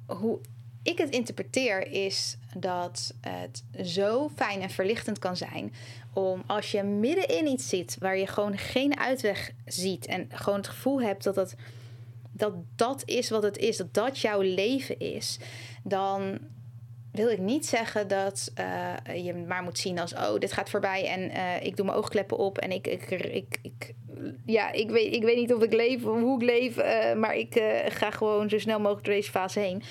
hoe 0.05 0.39
ik 0.83 0.97
het 0.97 1.09
interpreteer 1.09 1.87
is 1.87 2.37
dat 2.57 3.13
het 3.21 3.63
zo 3.83 4.29
fijn 4.35 4.61
en 4.61 4.69
verlichtend 4.69 5.19
kan 5.19 5.37
zijn 5.37 5.73
om 6.13 6.43
als 6.45 6.71
je 6.71 6.83
midden 6.83 7.27
in 7.27 7.47
iets 7.47 7.69
zit 7.69 7.97
waar 7.99 8.17
je 8.17 8.27
gewoon 8.27 8.57
geen 8.57 8.99
uitweg 8.99 9.51
ziet 9.65 10.05
en 10.05 10.29
gewoon 10.33 10.59
het 10.59 10.67
gevoel 10.67 11.01
hebt 11.01 11.23
dat 11.23 11.35
dat, 11.35 11.55
dat, 12.31 12.53
dat 12.75 13.03
is 13.05 13.29
wat 13.29 13.43
het 13.43 13.57
is, 13.57 13.77
dat 13.77 13.93
dat 13.93 14.19
jouw 14.19 14.41
leven 14.41 14.99
is, 14.99 15.39
dan 15.83 16.39
wil 17.11 17.29
ik 17.29 17.39
niet 17.39 17.65
zeggen 17.65 18.07
dat 18.07 18.51
uh, 18.59 19.25
je 19.25 19.33
maar 19.33 19.63
moet 19.63 19.77
zien 19.77 19.99
als 19.99 20.13
oh 20.13 20.39
dit 20.39 20.51
gaat 20.51 20.69
voorbij 20.69 21.07
en 21.07 21.31
uh, 21.31 21.65
ik 21.65 21.75
doe 21.75 21.85
mijn 21.85 21.97
oogkleppen 21.97 22.37
op 22.37 22.57
en 22.57 22.71
ik, 22.71 22.87
ik, 22.87 23.11
ik, 23.11 23.59
ik 23.61 23.93
ja 24.45 24.71
ik 24.71 24.89
weet, 24.89 25.13
ik 25.13 25.23
weet 25.23 25.35
niet 25.35 25.53
of 25.53 25.63
ik 25.63 25.73
leef 25.73 26.05
of 26.05 26.19
hoe 26.19 26.41
ik 26.41 26.49
leef, 26.49 26.77
uh, 26.77 27.13
maar 27.13 27.35
ik 27.35 27.63
ga 27.87 28.11
gewoon 28.11 28.49
zo 28.49 28.59
snel 28.59 28.79
mogelijk 28.79 29.05
door 29.05 29.13
deze 29.13 29.31
fase 29.31 29.59
heen. 29.59 29.83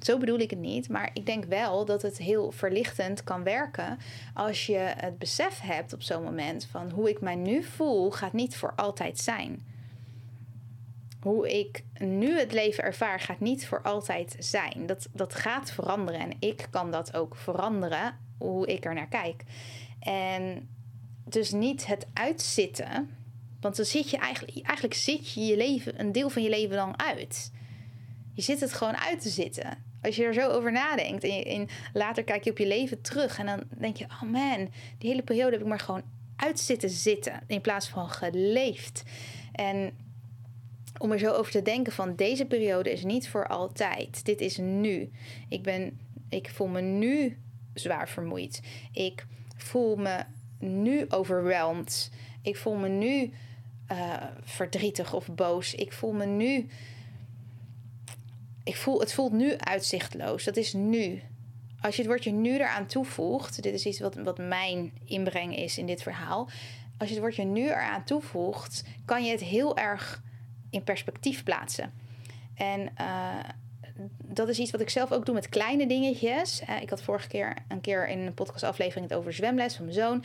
Zo 0.00 0.18
bedoel 0.18 0.38
ik 0.38 0.50
het 0.50 0.58
niet, 0.58 0.88
maar 0.88 1.10
ik 1.12 1.26
denk 1.26 1.44
wel 1.44 1.84
dat 1.84 2.02
het 2.02 2.18
heel 2.18 2.50
verlichtend 2.50 3.24
kan 3.24 3.42
werken 3.42 3.98
als 4.34 4.66
je 4.66 4.78
het 4.78 5.18
besef 5.18 5.60
hebt 5.60 5.92
op 5.92 6.02
zo'n 6.02 6.22
moment 6.22 6.66
van 6.70 6.90
hoe 6.90 7.10
ik 7.10 7.20
mij 7.20 7.34
nu 7.34 7.62
voel 7.62 8.10
gaat 8.10 8.32
niet 8.32 8.56
voor 8.56 8.72
altijd 8.76 9.18
zijn. 9.18 9.66
Hoe 11.20 11.58
ik 11.58 11.84
nu 11.98 12.38
het 12.38 12.52
leven 12.52 12.84
ervaar 12.84 13.20
gaat 13.20 13.40
niet 13.40 13.66
voor 13.66 13.82
altijd 13.82 14.36
zijn. 14.38 14.86
Dat, 14.86 15.08
dat 15.12 15.34
gaat 15.34 15.70
veranderen 15.70 16.20
en 16.20 16.36
ik 16.38 16.66
kan 16.70 16.90
dat 16.90 17.14
ook 17.14 17.36
veranderen 17.36 18.18
hoe 18.38 18.66
ik 18.66 18.84
er 18.84 18.94
naar 18.94 19.08
kijk. 19.08 19.42
En 20.00 20.68
dus 21.24 21.50
niet 21.50 21.86
het 21.86 22.06
uitzitten, 22.12 23.16
want 23.60 23.76
dan 23.76 23.84
zit 23.84 24.10
je 24.10 24.16
eigenlijk, 24.16 24.66
eigenlijk 24.66 24.94
zit 24.94 25.32
je 25.32 25.40
je 25.40 25.56
leven, 25.56 26.00
een 26.00 26.12
deel 26.12 26.30
van 26.30 26.42
je 26.42 26.48
leven 26.48 26.76
dan 26.76 26.98
uit. 26.98 27.52
Je 28.32 28.42
zit 28.42 28.60
het 28.60 28.72
gewoon 28.72 28.96
uit 28.96 29.20
te 29.20 29.28
zitten 29.28 29.85
als 30.06 30.16
je 30.16 30.24
er 30.24 30.34
zo 30.34 30.50
over 30.50 30.72
nadenkt 30.72 31.24
en, 31.24 31.68
later 31.92 32.24
kijk 32.24 32.44
je 32.44 32.50
op 32.50 32.58
je 32.58 32.66
leven 32.66 33.00
terug 33.00 33.38
en 33.38 33.46
dan 33.46 33.62
denk 33.78 33.96
je, 33.96 34.04
oh 34.04 34.22
man, 34.22 34.68
die 34.98 35.10
hele 35.10 35.22
periode 35.22 35.52
heb 35.52 35.60
ik 35.60 35.66
maar 35.66 35.78
gewoon 35.78 36.02
uit 36.36 36.60
zitten 36.60 36.90
zitten 36.90 37.42
in 37.46 37.60
plaats 37.60 37.88
van 37.88 38.10
geleefd. 38.10 39.02
En 39.52 39.96
om 40.98 41.12
er 41.12 41.18
zo 41.18 41.32
over 41.32 41.52
te 41.52 41.62
denken 41.62 41.92
van 41.92 42.16
deze 42.16 42.46
periode 42.46 42.92
is 42.92 43.04
niet 43.04 43.28
voor 43.28 43.46
altijd. 43.46 44.24
Dit 44.24 44.40
is 44.40 44.56
nu. 44.56 45.10
Ik 45.48 45.62
ben, 45.62 46.00
ik 46.28 46.50
voel 46.50 46.66
me 46.66 46.80
nu 46.80 47.38
zwaar 47.74 48.08
vermoeid. 48.08 48.60
Ik 48.92 49.26
voel 49.56 49.96
me 49.96 50.24
nu 50.58 51.04
overweldigd. 51.08 52.10
Ik 52.42 52.56
voel 52.56 52.74
me 52.74 52.88
nu 52.88 53.30
uh, 53.92 54.22
verdrietig 54.44 55.14
of 55.14 55.34
boos. 55.34 55.74
Ik 55.74 55.92
voel 55.92 56.12
me 56.12 56.26
nu 56.26 56.66
ik 58.66 58.76
voel, 58.76 59.00
het 59.00 59.12
voelt 59.12 59.32
nu 59.32 59.56
uitzichtloos. 59.58 60.44
Dat 60.44 60.56
is 60.56 60.72
nu. 60.72 61.22
Als 61.80 61.94
je 61.96 62.02
het 62.02 62.10
woordje 62.10 62.32
nu 62.32 62.54
eraan 62.54 62.86
toevoegt, 62.86 63.62
dit 63.62 63.74
is 63.74 63.86
iets 63.86 64.00
wat, 64.00 64.14
wat 64.14 64.38
mijn 64.38 64.92
inbreng 65.04 65.56
is 65.56 65.78
in 65.78 65.86
dit 65.86 66.02
verhaal. 66.02 66.48
Als 66.98 67.08
je 67.08 67.14
het 67.14 67.24
woordje 67.24 67.44
nu 67.44 67.66
eraan 67.66 68.04
toevoegt, 68.04 68.84
kan 69.04 69.24
je 69.24 69.30
het 69.30 69.40
heel 69.40 69.76
erg 69.76 70.22
in 70.70 70.84
perspectief 70.84 71.42
plaatsen. 71.42 71.92
En 72.54 72.80
uh, 73.00 73.44
dat 74.24 74.48
is 74.48 74.58
iets 74.58 74.70
wat 74.70 74.80
ik 74.80 74.90
zelf 74.90 75.12
ook 75.12 75.26
doe 75.26 75.34
met 75.34 75.48
kleine 75.48 75.86
dingetjes. 75.86 76.62
Uh, 76.62 76.82
ik 76.82 76.90
had 76.90 77.02
vorige 77.02 77.28
keer 77.28 77.56
een 77.68 77.80
keer 77.80 78.08
in 78.08 78.18
een 78.18 78.34
podcastaflevering 78.34 79.08
het 79.08 79.18
over 79.18 79.32
zwemles 79.32 79.74
van 79.74 79.84
mijn 79.84 79.96
zoon. 79.96 80.24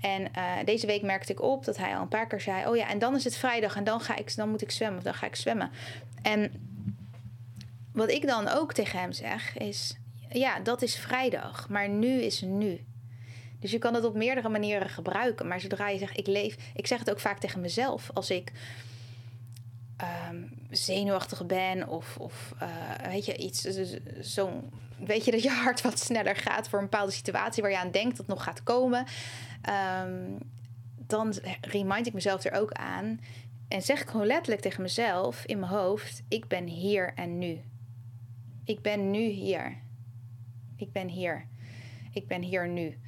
En 0.00 0.22
uh, 0.22 0.52
deze 0.64 0.86
week 0.86 1.02
merkte 1.02 1.32
ik 1.32 1.42
op 1.42 1.64
dat 1.64 1.76
hij 1.76 1.96
al 1.96 2.02
een 2.02 2.08
paar 2.08 2.26
keer 2.26 2.40
zei: 2.40 2.66
Oh 2.66 2.76
ja, 2.76 2.88
en 2.88 2.98
dan 2.98 3.14
is 3.14 3.24
het 3.24 3.36
vrijdag 3.36 3.76
en 3.76 3.84
dan, 3.84 4.00
ga 4.00 4.16
ik, 4.16 4.36
dan 4.36 4.50
moet 4.50 4.62
ik 4.62 4.70
zwemmen 4.70 4.98
of 4.98 5.04
dan 5.04 5.14
ga 5.14 5.26
ik 5.26 5.36
zwemmen. 5.36 5.70
En 6.22 6.52
wat 7.94 8.10
ik 8.10 8.26
dan 8.26 8.48
ook 8.48 8.72
tegen 8.72 8.98
hem 8.98 9.12
zeg 9.12 9.56
is: 9.56 9.96
ja, 10.28 10.60
dat 10.60 10.82
is 10.82 10.96
vrijdag, 10.96 11.68
maar 11.68 11.88
nu 11.88 12.20
is 12.20 12.40
nu. 12.40 12.84
Dus 13.60 13.70
je 13.70 13.78
kan 13.78 13.94
het 13.94 14.04
op 14.04 14.14
meerdere 14.14 14.48
manieren 14.48 14.88
gebruiken. 14.88 15.48
Maar 15.48 15.60
zodra 15.60 15.88
je 15.88 15.98
zegt: 15.98 16.18
ik 16.18 16.26
leef, 16.26 16.56
ik 16.74 16.86
zeg 16.86 16.98
het 16.98 17.10
ook 17.10 17.20
vaak 17.20 17.38
tegen 17.38 17.60
mezelf 17.60 18.10
als 18.14 18.30
ik 18.30 18.52
um, 20.30 20.50
zenuwachtig 20.70 21.46
ben 21.46 21.88
of, 21.88 22.16
of 22.18 22.54
uh, 22.62 23.08
weet 23.10 23.24
je 23.24 23.36
iets, 23.36 23.60
zo, 24.22 24.62
weet 24.98 25.24
je 25.24 25.30
dat 25.30 25.42
je 25.42 25.50
hart 25.64 25.80
wat 25.80 25.98
sneller 25.98 26.36
gaat 26.36 26.68
voor 26.68 26.78
een 26.78 26.88
bepaalde 26.90 27.12
situatie 27.12 27.62
waar 27.62 27.72
je 27.72 27.78
aan 27.78 27.90
denkt 27.90 28.16
dat 28.16 28.26
nog 28.26 28.42
gaat 28.42 28.62
komen. 28.62 29.06
Um, 30.04 30.38
dan 31.06 31.34
remind 31.60 32.06
ik 32.06 32.12
mezelf 32.12 32.44
er 32.44 32.60
ook 32.60 32.72
aan. 32.72 33.20
En 33.68 33.82
zeg 33.82 34.00
ik 34.00 34.08
gewoon 34.08 34.26
letterlijk 34.26 34.62
tegen 34.62 34.82
mezelf 34.82 35.44
in 35.44 35.58
mijn 35.58 35.72
hoofd: 35.72 36.22
ik 36.28 36.48
ben 36.48 36.66
hier 36.66 37.12
en 37.14 37.38
nu. 37.38 37.60
Ik 38.64 38.82
ben 38.82 39.10
nu 39.10 39.26
hier. 39.26 39.76
Ik 40.76 40.92
ben 40.92 41.08
hier. 41.08 41.46
Ik 42.12 42.26
ben 42.26 42.42
hier 42.42 42.68
nu. 42.68 42.98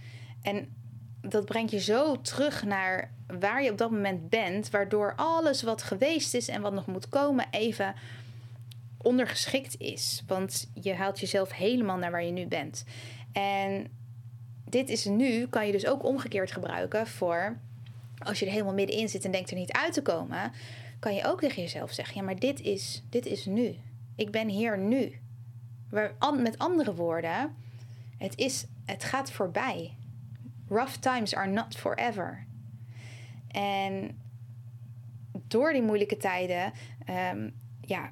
En 0.42 0.74
dat 1.20 1.44
brengt 1.44 1.70
je 1.70 1.80
zo 1.80 2.20
terug 2.20 2.64
naar 2.64 3.14
waar 3.26 3.62
je 3.62 3.70
op 3.70 3.78
dat 3.78 3.90
moment 3.90 4.28
bent, 4.28 4.70
waardoor 4.70 5.14
alles 5.16 5.62
wat 5.62 5.82
geweest 5.82 6.34
is 6.34 6.48
en 6.48 6.62
wat 6.62 6.72
nog 6.72 6.86
moet 6.86 7.08
komen 7.08 7.46
even 7.50 7.94
ondergeschikt 8.98 9.80
is. 9.80 10.22
Want 10.26 10.70
je 10.74 10.94
haalt 10.94 11.20
jezelf 11.20 11.52
helemaal 11.52 11.96
naar 11.96 12.10
waar 12.10 12.24
je 12.24 12.32
nu 12.32 12.46
bent. 12.46 12.84
En 13.32 13.86
dit 14.64 14.88
is 14.88 15.04
nu, 15.04 15.46
kan 15.46 15.66
je 15.66 15.72
dus 15.72 15.86
ook 15.86 16.04
omgekeerd 16.04 16.52
gebruiken 16.52 17.06
voor 17.06 17.58
als 18.18 18.38
je 18.38 18.46
er 18.46 18.52
helemaal 18.52 18.74
middenin 18.74 19.08
zit 19.08 19.24
en 19.24 19.30
denkt 19.30 19.50
er 19.50 19.56
niet 19.56 19.72
uit 19.72 19.92
te 19.92 20.02
komen, 20.02 20.52
kan 20.98 21.14
je 21.14 21.24
ook 21.24 21.40
tegen 21.40 21.62
jezelf 21.62 21.92
zeggen: 21.92 22.14
ja, 22.16 22.22
maar 22.22 22.38
dit 22.38 22.60
is, 22.60 23.02
dit 23.10 23.26
is 23.26 23.46
nu. 23.46 23.74
Ik 24.16 24.30
ben 24.30 24.48
hier 24.48 24.78
nu. 24.78 25.20
Met 25.90 26.58
andere 26.58 26.94
woorden, 26.94 27.54
het, 28.18 28.36
is, 28.36 28.66
het 28.84 29.04
gaat 29.04 29.30
voorbij. 29.30 29.96
Rough 30.68 30.94
times 30.94 31.34
are 31.34 31.50
not 31.50 31.76
forever. 31.76 32.46
En 33.48 34.18
door 35.48 35.72
die 35.72 35.82
moeilijke 35.82 36.16
tijden, 36.16 36.72
um, 37.32 37.54
ja, 37.80 38.10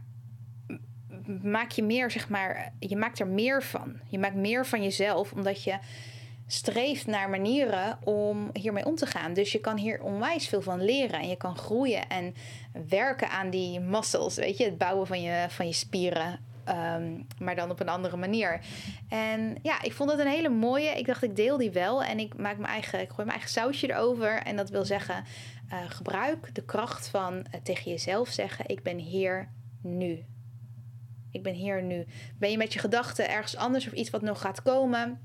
maak 1.42 1.70
je 1.70 1.82
meer, 1.82 2.10
zeg 2.10 2.28
maar, 2.28 2.72
je 2.78 2.96
maakt 2.96 3.20
er 3.20 3.26
meer 3.26 3.62
van. 3.62 3.96
Je 4.08 4.18
maakt 4.18 4.34
meer 4.34 4.66
van 4.66 4.82
jezelf, 4.82 5.32
omdat 5.32 5.64
je 5.64 5.78
streeft 6.46 7.06
naar 7.06 7.30
manieren 7.30 7.98
om 8.04 8.50
hiermee 8.52 8.86
om 8.86 8.94
te 8.94 9.06
gaan. 9.06 9.32
Dus 9.32 9.52
je 9.52 9.60
kan 9.60 9.76
hier 9.76 10.02
onwijs 10.02 10.48
veel 10.48 10.62
van 10.62 10.84
leren 10.84 11.20
en 11.20 11.28
je 11.28 11.36
kan 11.36 11.56
groeien 11.56 12.08
en 12.08 12.34
werken 12.88 13.30
aan 13.30 13.50
die 13.50 13.80
muscles, 13.80 14.34
weet 14.36 14.56
je, 14.56 14.64
het 14.64 14.78
bouwen 14.78 15.06
van 15.06 15.22
je, 15.22 15.46
van 15.48 15.66
je 15.66 15.72
spieren. 15.72 16.52
Ehm, 16.64 17.20
maar 17.38 17.56
dan 17.56 17.70
op 17.70 17.80
een 17.80 17.88
andere 17.88 18.16
manier. 18.16 18.60
En 19.08 19.58
ja, 19.62 19.82
ik 19.82 19.92
vond 19.92 20.10
het 20.10 20.20
een 20.20 20.26
hele 20.26 20.48
mooie. 20.48 20.90
Ik 20.90 21.06
dacht, 21.06 21.22
ik 21.22 21.36
deel 21.36 21.56
die 21.56 21.70
wel. 21.70 22.02
En 22.02 22.18
ik 22.18 22.36
maak 22.36 22.56
mijn 22.58 22.72
eigen, 22.72 23.00
ik 23.00 23.08
gooi 23.08 23.26
mijn 23.26 23.38
eigen 23.38 23.50
sausje 23.50 23.90
erover. 23.90 24.42
En 24.42 24.56
dat 24.56 24.70
wil 24.70 24.84
zeggen, 24.84 25.24
uh, 25.72 25.78
gebruik 25.88 26.54
de 26.54 26.64
kracht 26.64 27.08
van 27.08 27.34
uh, 27.34 27.60
tegen 27.62 27.90
jezelf 27.90 28.28
zeggen: 28.28 28.68
Ik 28.68 28.82
ben 28.82 28.98
hier 28.98 29.48
nu. 29.82 30.24
Ik 31.30 31.42
ben 31.42 31.54
hier 31.54 31.82
nu. 31.82 32.06
Ben 32.38 32.50
je 32.50 32.56
met 32.56 32.72
je 32.72 32.78
gedachten 32.78 33.28
ergens 33.28 33.56
anders 33.56 33.86
of 33.86 33.92
iets 33.92 34.10
wat 34.10 34.22
nog 34.22 34.40
gaat 34.40 34.62
komen? 34.62 35.20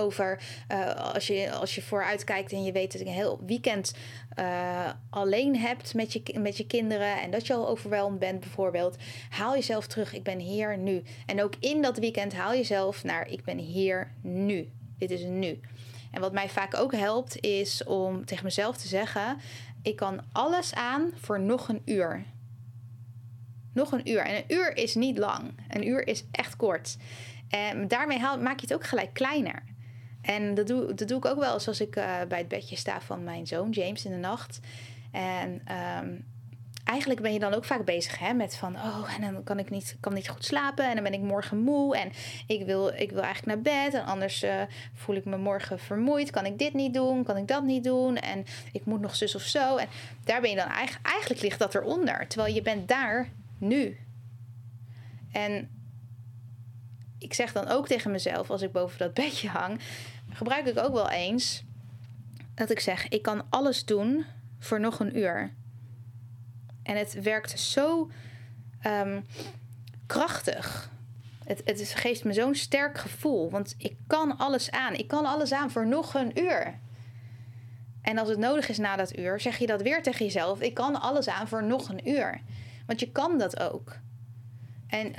Over 0.00 0.42
uh, 0.72 0.94
als, 0.94 1.26
je, 1.26 1.50
als 1.50 1.74
je 1.74 1.82
vooruit 1.82 2.24
kijkt 2.24 2.52
en 2.52 2.64
je 2.64 2.72
weet 2.72 2.92
dat 2.92 3.00
je 3.00 3.06
een 3.06 3.12
heel 3.12 3.40
weekend 3.46 3.94
uh, 4.38 4.90
alleen 5.10 5.56
hebt 5.56 5.94
met 5.94 6.12
je, 6.12 6.38
met 6.38 6.56
je 6.56 6.66
kinderen 6.66 7.20
en 7.20 7.30
dat 7.30 7.46
je 7.46 7.54
al 7.54 7.68
overweldigd 7.68 8.18
bent 8.18 8.40
bijvoorbeeld, 8.40 8.96
haal 9.30 9.54
jezelf 9.54 9.86
terug. 9.86 10.14
Ik 10.14 10.22
ben 10.22 10.38
hier 10.38 10.78
nu. 10.78 11.02
En 11.26 11.42
ook 11.42 11.54
in 11.60 11.82
dat 11.82 11.98
weekend 11.98 12.34
haal 12.34 12.52
jezelf 12.52 13.04
naar 13.04 13.28
ik 13.28 13.44
ben 13.44 13.58
hier 13.58 14.12
nu. 14.22 14.72
Dit 14.98 15.10
is 15.10 15.22
nu. 15.22 15.60
En 16.10 16.20
wat 16.20 16.32
mij 16.32 16.48
vaak 16.48 16.76
ook 16.76 16.94
helpt 16.94 17.40
is 17.40 17.84
om 17.84 18.24
tegen 18.24 18.44
mezelf 18.44 18.76
te 18.76 18.88
zeggen: 18.88 19.38
ik 19.82 19.96
kan 19.96 20.20
alles 20.32 20.74
aan 20.74 21.10
voor 21.14 21.40
nog 21.40 21.68
een 21.68 21.82
uur. 21.84 22.24
Nog 23.72 23.92
een 23.92 24.10
uur. 24.10 24.20
En 24.20 24.36
een 24.36 24.56
uur 24.56 24.76
is 24.76 24.94
niet 24.94 25.18
lang. 25.18 25.52
Een 25.68 25.86
uur 25.86 26.06
is 26.06 26.24
echt 26.30 26.56
kort. 26.56 26.96
En 27.48 27.88
daarmee 27.88 28.18
maak 28.18 28.60
je 28.60 28.66
het 28.66 28.74
ook 28.74 28.86
gelijk 28.86 29.12
kleiner. 29.12 29.62
En 30.22 30.54
dat 30.54 30.66
doe, 30.66 30.94
dat 30.94 31.08
doe 31.08 31.18
ik 31.18 31.24
ook 31.24 31.38
wel 31.38 31.54
eens 31.54 31.68
als 31.68 31.80
ik 31.80 31.96
uh, 31.96 32.20
bij 32.28 32.38
het 32.38 32.48
bedje 32.48 32.76
sta 32.76 33.00
van 33.00 33.24
mijn 33.24 33.46
zoon 33.46 33.70
James 33.70 34.04
in 34.04 34.10
de 34.10 34.16
nacht. 34.16 34.60
En 35.12 35.62
um, 36.02 36.24
eigenlijk 36.84 37.20
ben 37.20 37.32
je 37.32 37.38
dan 37.38 37.54
ook 37.54 37.64
vaak 37.64 37.84
bezig 37.84 38.18
hè, 38.18 38.32
met 38.32 38.56
van, 38.56 38.76
oh, 38.76 39.14
en 39.14 39.20
dan 39.20 39.44
kan 39.44 39.58
ik 39.58 39.70
niet, 39.70 39.96
kan 40.00 40.14
niet 40.14 40.28
goed 40.28 40.44
slapen 40.44 40.88
en 40.88 40.94
dan 40.94 41.02
ben 41.02 41.12
ik 41.12 41.20
morgen 41.20 41.58
moe 41.58 41.96
en 41.96 42.12
ik 42.46 42.66
wil, 42.66 42.88
ik 42.88 43.10
wil 43.10 43.22
eigenlijk 43.22 43.46
naar 43.46 43.74
bed 43.74 43.94
en 43.94 44.04
anders 44.04 44.44
uh, 44.44 44.62
voel 44.94 45.16
ik 45.16 45.24
me 45.24 45.36
morgen 45.36 45.78
vermoeid. 45.78 46.30
Kan 46.30 46.46
ik 46.46 46.58
dit 46.58 46.74
niet 46.74 46.94
doen? 46.94 47.24
Kan 47.24 47.36
ik 47.36 47.48
dat 47.48 47.64
niet 47.64 47.84
doen? 47.84 48.16
En 48.16 48.44
ik 48.72 48.84
moet 48.84 49.00
nog 49.00 49.16
zus 49.16 49.34
of 49.34 49.42
zo. 49.42 49.76
En 49.76 49.88
daar 50.24 50.40
ben 50.40 50.50
je 50.50 50.56
dan 50.56 50.68
eigenlijk, 50.68 51.06
eigenlijk 51.06 51.42
ligt 51.42 51.58
dat 51.58 51.74
eronder, 51.74 52.26
terwijl 52.28 52.54
je 52.54 52.62
bent 52.62 52.88
daar 52.88 53.28
nu. 53.58 53.98
En 55.32 55.68
ik 57.18 57.34
zeg 57.34 57.52
dan 57.52 57.68
ook 57.68 57.86
tegen 57.86 58.10
mezelf 58.10 58.50
als 58.50 58.62
ik 58.62 58.72
boven 58.72 58.98
dat 58.98 59.14
bedje 59.14 59.48
hang, 59.48 59.80
gebruik 60.32 60.66
ik 60.66 60.78
ook 60.78 60.92
wel 60.92 61.10
eens 61.10 61.64
dat 62.54 62.70
ik 62.70 62.80
zeg: 62.80 63.08
ik 63.08 63.22
kan 63.22 63.44
alles 63.50 63.84
doen 63.84 64.24
voor 64.58 64.80
nog 64.80 65.00
een 65.00 65.18
uur. 65.18 65.52
En 66.82 66.96
het 66.96 67.22
werkt 67.22 67.60
zo 67.60 68.10
um, 68.86 69.26
krachtig. 70.06 70.90
Het, 71.44 71.62
het 71.64 71.94
geeft 71.94 72.24
me 72.24 72.32
zo'n 72.32 72.54
sterk 72.54 72.98
gevoel, 72.98 73.50
want 73.50 73.74
ik 73.78 73.96
kan 74.06 74.36
alles 74.36 74.70
aan. 74.70 74.94
Ik 74.94 75.08
kan 75.08 75.26
alles 75.26 75.52
aan 75.52 75.70
voor 75.70 75.86
nog 75.86 76.14
een 76.14 76.40
uur. 76.40 76.78
En 78.02 78.18
als 78.18 78.28
het 78.28 78.38
nodig 78.38 78.68
is 78.68 78.78
na 78.78 78.96
dat 78.96 79.18
uur, 79.18 79.40
zeg 79.40 79.58
je 79.58 79.66
dat 79.66 79.82
weer 79.82 80.02
tegen 80.02 80.24
jezelf: 80.24 80.60
ik 80.60 80.74
kan 80.74 81.00
alles 81.00 81.28
aan 81.28 81.48
voor 81.48 81.64
nog 81.64 81.88
een 81.88 82.08
uur. 82.08 82.40
Want 82.86 83.00
je 83.00 83.10
kan 83.10 83.38
dat 83.38 83.60
ook. 83.60 83.96
En 84.86 85.14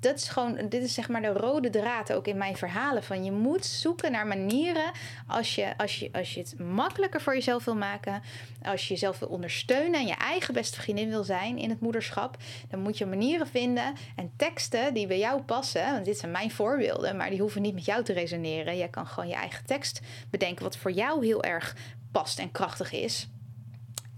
dat 0.00 0.16
is 0.16 0.28
gewoon, 0.28 0.68
dit 0.68 0.82
is 0.82 0.94
zeg 0.94 1.08
maar 1.08 1.22
de 1.22 1.32
rode 1.32 1.70
draad 1.70 2.12
ook 2.12 2.26
in 2.26 2.36
mijn 2.36 2.56
verhalen. 2.56 3.02
Van 3.02 3.24
je 3.24 3.32
moet 3.32 3.64
zoeken 3.64 4.12
naar 4.12 4.26
manieren 4.26 4.90
als 5.26 5.54
je, 5.54 5.76
als 5.76 5.98
je, 5.98 6.08
als 6.12 6.34
je 6.34 6.40
het 6.40 6.58
makkelijker 6.58 7.20
voor 7.20 7.34
jezelf 7.34 7.64
wil 7.64 7.76
maken. 7.76 8.22
Als 8.62 8.82
je 8.82 8.94
jezelf 8.94 9.18
wil 9.18 9.28
ondersteunen 9.28 10.00
en 10.00 10.06
je 10.06 10.14
eigen 10.14 10.54
beste 10.54 10.80
vriendin 10.80 11.08
wil 11.08 11.24
zijn 11.24 11.58
in 11.58 11.70
het 11.70 11.80
moederschap. 11.80 12.36
Dan 12.68 12.80
moet 12.80 12.98
je 12.98 13.06
manieren 13.06 13.46
vinden 13.46 13.94
en 14.16 14.32
teksten 14.36 14.94
die 14.94 15.06
bij 15.06 15.18
jou 15.18 15.42
passen. 15.42 15.92
Want 15.92 16.04
dit 16.04 16.18
zijn 16.18 16.32
mijn 16.32 16.50
voorbeelden, 16.50 17.16
maar 17.16 17.30
die 17.30 17.40
hoeven 17.40 17.62
niet 17.62 17.74
met 17.74 17.84
jou 17.84 18.04
te 18.04 18.12
resoneren. 18.12 18.76
Jij 18.76 18.88
kan 18.88 19.06
gewoon 19.06 19.28
je 19.28 19.34
eigen 19.34 19.66
tekst 19.66 20.00
bedenken 20.30 20.64
wat 20.64 20.76
voor 20.76 20.92
jou 20.92 21.26
heel 21.26 21.42
erg 21.42 21.76
past 22.12 22.38
en 22.38 22.50
krachtig 22.50 22.92
is. 22.92 23.28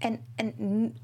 En, 0.03 0.25
en 0.35 0.53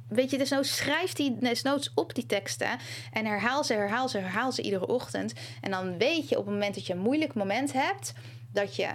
weet 0.08 0.32
je, 0.32 0.46
nou 0.50 0.64
schrijft 0.64 1.18
hij 1.18 1.36
desnoods 1.40 1.92
op 1.96 2.16
die 2.16 2.26
teksten 2.26 2.78
en 3.14 3.26
herhaal 3.26 3.64
ze, 3.64 3.74
herhaal 3.74 4.10
ze, 4.10 4.18
herhaal 4.18 4.52
ze 4.52 4.62
iedere 4.62 4.88
ochtend. 4.88 5.34
En 5.62 5.72
dan 5.72 5.98
weet 5.98 6.30
je 6.30 6.38
op 6.38 6.46
het 6.46 6.54
moment 6.54 6.76
dat 6.76 6.88
je 6.88 6.94
een 6.94 7.00
moeilijk 7.00 7.34
moment 7.34 7.74
hebt, 7.74 8.14
dat 8.52 8.76
je 8.76 8.90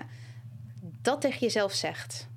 dat 1.03 1.21
tegen 1.21 1.41
jezelf 1.41 1.73
zegt. 1.73 2.29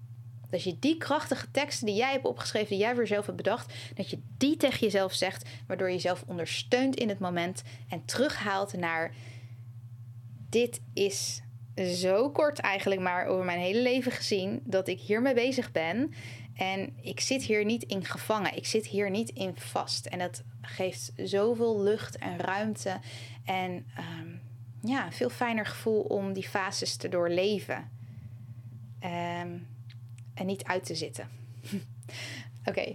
Dat 0.50 0.64
je 0.64 0.80
die 0.80 0.98
krachtige 0.98 1.52
teksten 1.52 1.86
die 1.86 1.96
jij 1.96 2.12
hebt 2.12 2.26
opgeschreven, 2.26 2.70
die 2.70 2.78
jij 2.78 2.94
voor 2.94 3.02
jezelf 3.02 3.26
hebt 3.26 3.38
bedacht, 3.38 3.74
dat 3.96 4.10
je 4.10 4.20
die 4.38 4.58
tegen 4.58 4.80
jezelf 4.80 5.14
zegt, 5.14 5.50
waardoor 5.68 5.88
je 5.88 5.94
jezelf 5.94 6.24
ondersteunt 6.28 6.96
in 6.96 7.10
het 7.10 7.20
moment 7.20 7.64
en 7.90 8.06
terughaalt 8.06 8.74
naar 8.74 9.14
dit 10.50 10.82
is 10.94 11.42
zo 11.86 12.30
kort 12.30 12.60
eigenlijk 12.60 13.02
maar 13.02 13.26
over 13.26 13.46
mijn 13.46 13.60
hele 13.60 13.82
leven 13.82 14.12
gezien 14.12 14.62
dat 14.64 14.88
ik 14.88 15.00
hiermee 15.00 15.34
bezig 15.34 15.72
ben. 15.72 16.14
En 16.58 16.94
ik 17.02 17.20
zit 17.20 17.44
hier 17.44 17.66
niet 17.66 17.84
in 17.84 18.06
gevangen. 18.06 18.56
Ik 18.56 18.66
zit 18.66 18.88
hier 18.88 19.10
niet 19.10 19.30
in 19.30 19.56
vast. 19.56 20.06
En 20.06 20.20
dat 20.20 20.44
geeft 20.62 21.12
zoveel 21.16 21.82
lucht 21.82 22.18
en 22.18 22.40
ruimte. 22.40 23.00
En 23.46 23.86
um, 24.20 24.42
ja, 24.82 25.06
een 25.06 25.14
veel 25.14 25.30
fijner 25.30 25.66
gevoel 25.66 26.02
om 26.02 26.34
die 26.34 26.48
fases 26.48 26.96
te 26.96 27.10
doorleven. 27.10 27.92
Um, 29.04 29.68
en 30.34 30.46
niet 30.46 30.64
uit 30.64 30.86
te 30.86 30.96
zitten. 30.96 31.30
Oké, 32.70 32.94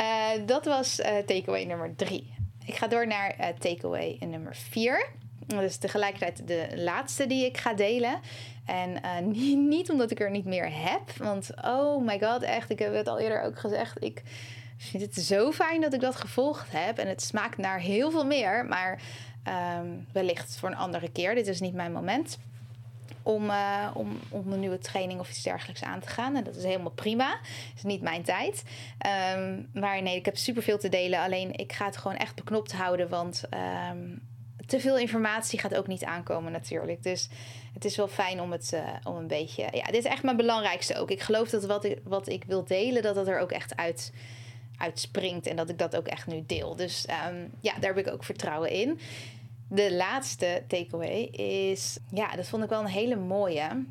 uh, 0.00 0.46
dat 0.46 0.64
was 0.64 1.00
uh, 1.00 1.06
takeaway 1.06 1.64
nummer 1.64 1.96
drie. 1.96 2.34
Ik 2.64 2.76
ga 2.76 2.86
door 2.86 3.06
naar 3.06 3.36
uh, 3.40 3.46
takeaway 3.46 4.16
nummer 4.20 4.56
vier. 4.56 5.08
Dat 5.46 5.62
is 5.62 5.76
tegelijkertijd 5.76 6.46
de 6.46 6.68
laatste 6.74 7.26
die 7.26 7.44
ik 7.44 7.56
ga 7.56 7.74
delen. 7.74 8.20
En 8.70 8.90
uh, 8.90 9.18
niet, 9.36 9.58
niet, 9.58 9.90
omdat 9.90 10.10
ik 10.10 10.20
er 10.20 10.30
niet 10.30 10.44
meer 10.44 10.70
heb. 10.72 11.10
Want 11.16 11.50
oh 11.64 12.06
my 12.06 12.20
god, 12.20 12.42
echt, 12.42 12.70
ik 12.70 12.78
heb 12.78 12.94
het 12.94 13.08
al 13.08 13.18
eerder 13.18 13.42
ook 13.42 13.58
gezegd. 13.58 14.04
Ik 14.04 14.22
vind 14.76 15.02
het 15.02 15.24
zo 15.24 15.52
fijn 15.52 15.80
dat 15.80 15.92
ik 15.92 16.00
dat 16.00 16.16
gevolgd 16.16 16.72
heb. 16.72 16.98
En 16.98 17.08
het 17.08 17.22
smaakt 17.22 17.56
naar 17.56 17.80
heel 17.80 18.10
veel 18.10 18.26
meer. 18.26 18.66
Maar 18.66 19.02
um, 19.78 20.06
wellicht 20.12 20.56
voor 20.56 20.68
een 20.68 20.76
andere 20.76 21.10
keer. 21.10 21.34
Dit 21.34 21.46
is 21.46 21.60
niet 21.60 21.74
mijn 21.74 21.92
moment. 21.92 22.38
Om, 23.22 23.44
uh, 23.44 23.90
om, 23.94 24.18
om 24.28 24.52
een 24.52 24.60
nieuwe 24.60 24.78
training 24.78 25.20
of 25.20 25.28
iets 25.28 25.42
dergelijks 25.42 25.82
aan 25.82 26.00
te 26.00 26.08
gaan. 26.08 26.36
En 26.36 26.44
dat 26.44 26.56
is 26.56 26.64
helemaal 26.64 26.90
prima. 26.90 27.30
Het 27.40 27.76
is 27.76 27.82
niet 27.82 28.02
mijn 28.02 28.22
tijd. 28.22 28.62
Um, 29.36 29.68
maar 29.72 30.02
nee, 30.02 30.16
ik 30.16 30.24
heb 30.24 30.36
superveel 30.36 30.78
te 30.78 30.88
delen. 30.88 31.20
Alleen 31.20 31.56
ik 31.56 31.72
ga 31.72 31.84
het 31.84 31.96
gewoon 31.96 32.16
echt 32.16 32.34
beknopt 32.34 32.72
houden. 32.72 33.08
Want 33.08 33.42
um, 33.90 34.29
te 34.70 34.80
veel 34.80 34.98
informatie 34.98 35.58
gaat 35.58 35.74
ook 35.74 35.86
niet 35.86 36.04
aankomen 36.04 36.52
natuurlijk. 36.52 37.02
Dus 37.02 37.28
het 37.74 37.84
is 37.84 37.96
wel 37.96 38.08
fijn 38.08 38.40
om 38.40 38.52
het 38.52 38.70
uh, 38.74 38.88
om 39.04 39.16
een 39.16 39.26
beetje. 39.26 39.68
Ja, 39.72 39.84
dit 39.84 39.94
is 39.94 40.04
echt 40.04 40.22
mijn 40.22 40.36
belangrijkste 40.36 40.96
ook. 40.96 41.10
Ik 41.10 41.20
geloof 41.20 41.50
dat 41.50 41.64
wat 41.64 41.84
ik, 41.84 41.98
wat 42.04 42.28
ik 42.28 42.44
wil 42.44 42.64
delen, 42.64 43.02
dat 43.02 43.14
dat 43.14 43.28
er 43.28 43.38
ook 43.38 43.50
echt 43.50 43.76
uit, 43.76 44.12
uitspringt. 44.76 45.46
En 45.46 45.56
dat 45.56 45.68
ik 45.68 45.78
dat 45.78 45.96
ook 45.96 46.06
echt 46.06 46.26
nu 46.26 46.42
deel. 46.46 46.76
Dus 46.76 47.06
um, 47.28 47.50
ja, 47.60 47.72
daar 47.78 47.94
heb 47.94 48.06
ik 48.06 48.12
ook 48.12 48.24
vertrouwen 48.24 48.70
in. 48.70 48.98
De 49.68 49.94
laatste 49.94 50.62
takeaway 50.68 51.20
is. 51.70 51.98
Ja, 52.10 52.36
dat 52.36 52.48
vond 52.48 52.62
ik 52.62 52.68
wel 52.68 52.80
een 52.80 52.86
hele 52.86 53.16
mooie. 53.16 53.84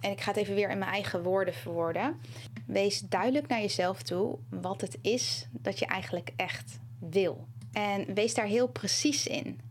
En 0.00 0.10
ik 0.10 0.20
ga 0.20 0.30
het 0.30 0.40
even 0.40 0.54
weer 0.54 0.70
in 0.70 0.78
mijn 0.78 0.90
eigen 0.90 1.22
woorden 1.22 1.54
verwoorden. 1.54 2.20
Wees 2.66 3.00
duidelijk 3.00 3.46
naar 3.46 3.60
jezelf 3.60 4.02
toe 4.02 4.38
wat 4.50 4.80
het 4.80 4.98
is 5.02 5.46
dat 5.50 5.78
je 5.78 5.86
eigenlijk 5.86 6.30
echt 6.36 6.78
wil. 7.00 7.46
En 7.72 8.14
wees 8.14 8.34
daar 8.34 8.46
heel 8.46 8.68
precies 8.68 9.26
in. 9.26 9.67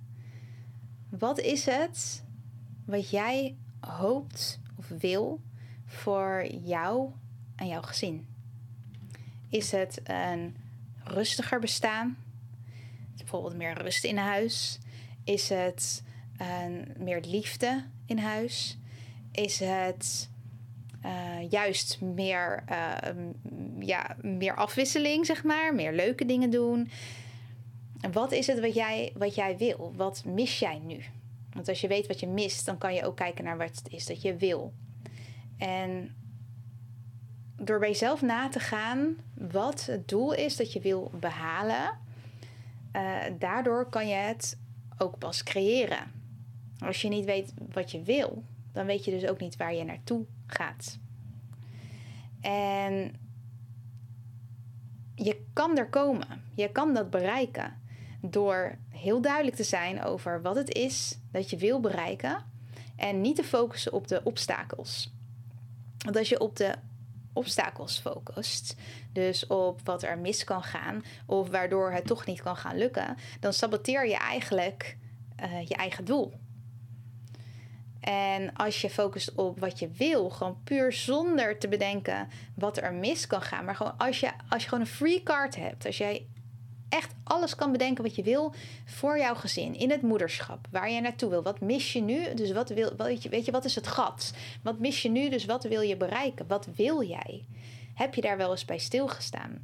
Wat 1.09 1.39
is 1.39 1.65
het 1.65 2.23
wat 2.85 3.09
jij 3.09 3.55
hoopt 3.79 4.59
of 4.77 4.87
wil 4.87 5.41
voor 5.85 6.45
jou 6.63 7.11
en 7.55 7.67
jouw 7.67 7.81
gezin? 7.81 8.27
Is 9.49 9.71
het 9.71 10.01
een 10.03 10.55
rustiger 11.03 11.59
bestaan? 11.59 12.17
Bijvoorbeeld 13.17 13.55
meer 13.55 13.81
rust 13.81 14.03
in 14.03 14.17
huis? 14.17 14.79
Is 15.23 15.49
het 15.49 16.03
een 16.37 16.93
meer 16.97 17.21
liefde 17.21 17.83
in 18.05 18.17
huis? 18.17 18.77
Is 19.31 19.59
het 19.59 20.29
uh, 21.05 21.49
juist 21.49 22.01
meer, 22.01 22.63
uh, 22.69 23.13
ja, 23.79 24.15
meer 24.21 24.55
afwisseling, 24.55 25.25
zeg 25.25 25.43
maar? 25.43 25.75
Meer 25.75 25.93
leuke 25.93 26.25
dingen 26.25 26.49
doen? 26.49 26.89
Wat 28.11 28.31
is 28.31 28.47
het 28.47 28.59
wat 28.59 28.73
jij, 28.73 29.13
wat 29.15 29.35
jij 29.35 29.57
wil? 29.57 29.93
Wat 29.95 30.23
mis 30.25 30.59
jij 30.59 30.79
nu? 30.79 31.03
Want 31.53 31.69
als 31.69 31.81
je 31.81 31.87
weet 31.87 32.07
wat 32.07 32.19
je 32.19 32.27
mist, 32.27 32.65
dan 32.65 32.77
kan 32.77 32.93
je 32.93 33.05
ook 33.05 33.15
kijken 33.15 33.43
naar 33.43 33.57
wat 33.57 33.75
het 33.75 33.89
is 33.89 34.05
dat 34.05 34.21
je 34.21 34.35
wil. 34.35 34.73
En 35.57 36.15
door 37.55 37.79
bij 37.79 37.89
jezelf 37.89 38.21
na 38.21 38.49
te 38.49 38.59
gaan 38.59 39.15
wat 39.33 39.85
het 39.85 40.07
doel 40.07 40.33
is 40.33 40.55
dat 40.55 40.73
je 40.73 40.79
wil 40.79 41.11
behalen, 41.19 41.99
uh, 42.95 43.23
daardoor 43.39 43.89
kan 43.89 44.07
je 44.07 44.15
het 44.15 44.57
ook 44.97 45.17
pas 45.17 45.43
creëren. 45.43 46.11
Als 46.79 47.01
je 47.01 47.07
niet 47.07 47.25
weet 47.25 47.53
wat 47.71 47.91
je 47.91 48.01
wil, 48.01 48.43
dan 48.71 48.85
weet 48.85 49.05
je 49.05 49.11
dus 49.11 49.29
ook 49.29 49.39
niet 49.39 49.57
waar 49.57 49.73
je 49.73 49.83
naartoe 49.83 50.25
gaat. 50.47 50.99
En 52.41 53.15
je 55.15 55.45
kan 55.53 55.77
er 55.77 55.89
komen. 55.89 56.43
Je 56.55 56.71
kan 56.71 56.93
dat 56.93 57.09
bereiken 57.09 57.85
door 58.21 58.77
heel 58.89 59.21
duidelijk 59.21 59.55
te 59.55 59.63
zijn 59.63 60.03
over 60.03 60.41
wat 60.41 60.55
het 60.55 60.73
is 60.73 61.19
dat 61.31 61.49
je 61.49 61.57
wil 61.57 61.79
bereiken 61.79 62.45
en 62.95 63.21
niet 63.21 63.35
te 63.35 63.43
focussen 63.43 63.93
op 63.93 64.07
de 64.07 64.21
obstakels. 64.23 65.11
Want 65.97 66.17
als 66.17 66.29
je 66.29 66.39
op 66.39 66.55
de 66.55 66.75
obstakels 67.33 67.99
focust, 67.99 68.75
dus 69.13 69.47
op 69.47 69.81
wat 69.83 70.03
er 70.03 70.17
mis 70.17 70.43
kan 70.43 70.63
gaan 70.63 71.03
of 71.25 71.49
waardoor 71.49 71.91
het 71.91 72.05
toch 72.05 72.25
niet 72.25 72.41
kan 72.41 72.55
gaan 72.55 72.77
lukken, 72.77 73.17
dan 73.39 73.53
saboteer 73.53 74.07
je 74.07 74.17
eigenlijk 74.17 74.97
uh, 75.43 75.67
je 75.67 75.75
eigen 75.75 76.05
doel. 76.05 76.33
En 77.99 78.53
als 78.53 78.81
je 78.81 78.89
focust 78.89 79.35
op 79.35 79.59
wat 79.59 79.79
je 79.79 79.89
wil, 79.89 80.29
gewoon 80.29 80.63
puur 80.63 80.93
zonder 80.93 81.59
te 81.59 81.67
bedenken 81.67 82.27
wat 82.55 82.77
er 82.77 82.93
mis 82.93 83.27
kan 83.27 83.41
gaan, 83.41 83.65
maar 83.65 83.75
gewoon 83.75 83.97
als 83.97 84.19
je, 84.19 84.31
als 84.49 84.63
je 84.63 84.69
gewoon 84.69 84.83
een 84.83 84.91
free 84.91 85.23
card 85.23 85.55
hebt, 85.55 85.85
als 85.85 85.97
jij 85.97 86.27
echt 86.89 87.13
alles 87.23 87.55
kan 87.55 87.71
bedenken 87.71 88.03
wat 88.03 88.15
je 88.15 88.23
wil 88.23 88.53
voor 88.85 89.17
jouw 89.17 89.35
gezin, 89.35 89.75
in 89.75 89.91
het 89.91 90.01
moederschap, 90.01 90.67
waar 90.71 90.91
je 90.91 91.01
naartoe 91.01 91.29
wil. 91.29 91.43
Wat 91.43 91.59
mis 91.59 91.93
je 91.93 92.01
nu? 92.01 92.33
Dus 92.33 92.51
wat 92.51 92.69
wil, 92.69 92.95
weet 92.97 93.23
je, 93.23 93.29
weet 93.29 93.45
je, 93.45 93.51
wat 93.51 93.65
is 93.65 93.75
het 93.75 93.87
gat? 93.87 94.33
Wat 94.63 94.79
mis 94.79 95.01
je 95.01 95.09
nu? 95.09 95.29
Dus 95.29 95.45
wat 95.45 95.63
wil 95.63 95.81
je 95.81 95.97
bereiken? 95.97 96.47
Wat 96.47 96.67
wil 96.75 97.03
jij? 97.03 97.45
Heb 97.93 98.15
je 98.15 98.21
daar 98.21 98.37
wel 98.37 98.51
eens 98.51 98.65
bij 98.65 98.77
stilgestaan? 98.77 99.59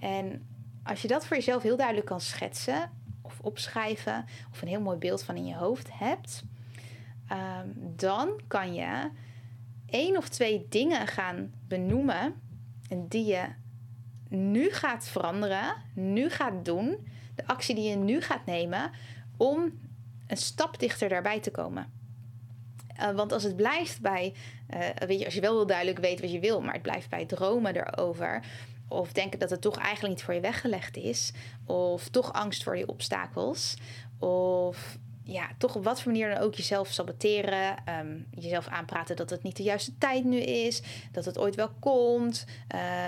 En 0.00 0.46
als 0.82 1.02
je 1.02 1.08
dat 1.08 1.26
voor 1.26 1.36
jezelf 1.36 1.62
heel 1.62 1.76
duidelijk 1.76 2.06
kan 2.06 2.20
schetsen 2.20 2.90
of 3.22 3.38
opschrijven, 3.40 4.24
of 4.52 4.62
een 4.62 4.68
heel 4.68 4.80
mooi 4.80 4.98
beeld 4.98 5.22
van 5.22 5.36
in 5.36 5.46
je 5.46 5.54
hoofd 5.54 5.88
hebt, 5.92 6.44
um, 7.32 7.94
dan 7.96 8.40
kan 8.46 8.74
je 8.74 9.10
één 9.86 10.16
of 10.16 10.28
twee 10.28 10.66
dingen 10.68 11.06
gaan 11.06 11.52
benoemen 11.68 12.34
die 13.08 13.24
je 13.24 13.44
nu 14.34 14.72
gaat 14.72 15.08
veranderen, 15.08 15.74
nu 15.94 16.30
gaat 16.30 16.64
doen, 16.64 17.08
de 17.34 17.46
actie 17.46 17.74
die 17.74 17.88
je 17.88 17.96
nu 17.96 18.20
gaat 18.20 18.46
nemen 18.46 18.90
om 19.36 19.78
een 20.26 20.36
stap 20.36 20.78
dichter 20.78 21.08
daarbij 21.08 21.40
te 21.40 21.50
komen. 21.50 21.92
Uh, 23.00 23.10
want 23.10 23.32
als 23.32 23.42
het 23.42 23.56
blijft 23.56 24.00
bij, 24.00 24.34
uh, 24.74 25.06
weet 25.06 25.18
je, 25.18 25.24
als 25.24 25.34
je 25.34 25.40
wel 25.40 25.56
heel 25.56 25.66
duidelijk 25.66 25.98
weet 25.98 26.20
wat 26.20 26.32
je 26.32 26.40
wil, 26.40 26.60
maar 26.60 26.72
het 26.72 26.82
blijft 26.82 27.08
bij 27.08 27.26
dromen 27.26 27.76
erover, 27.76 28.42
of 28.88 29.12
denken 29.12 29.38
dat 29.38 29.50
het 29.50 29.60
toch 29.60 29.76
eigenlijk 29.76 30.14
niet 30.14 30.24
voor 30.24 30.34
je 30.34 30.40
weggelegd 30.40 30.96
is, 30.96 31.32
of 31.66 32.08
toch 32.08 32.32
angst 32.32 32.62
voor 32.62 32.74
die 32.74 32.88
obstakels, 32.88 33.76
of 34.18 34.98
ja, 35.24 35.48
toch 35.58 35.74
op 35.74 35.84
wat 35.84 36.02
voor 36.02 36.12
manier 36.12 36.28
dan 36.28 36.42
ook 36.42 36.54
jezelf 36.54 36.88
saboteren. 36.88 37.76
Ehm, 37.84 38.18
jezelf 38.30 38.66
aanpraten 38.68 39.16
dat 39.16 39.30
het 39.30 39.42
niet 39.42 39.56
de 39.56 39.62
juiste 39.62 39.98
tijd 39.98 40.24
nu 40.24 40.36
is. 40.38 40.82
Dat 41.12 41.24
het 41.24 41.38
ooit 41.38 41.54
wel 41.54 41.70
komt. 41.78 42.44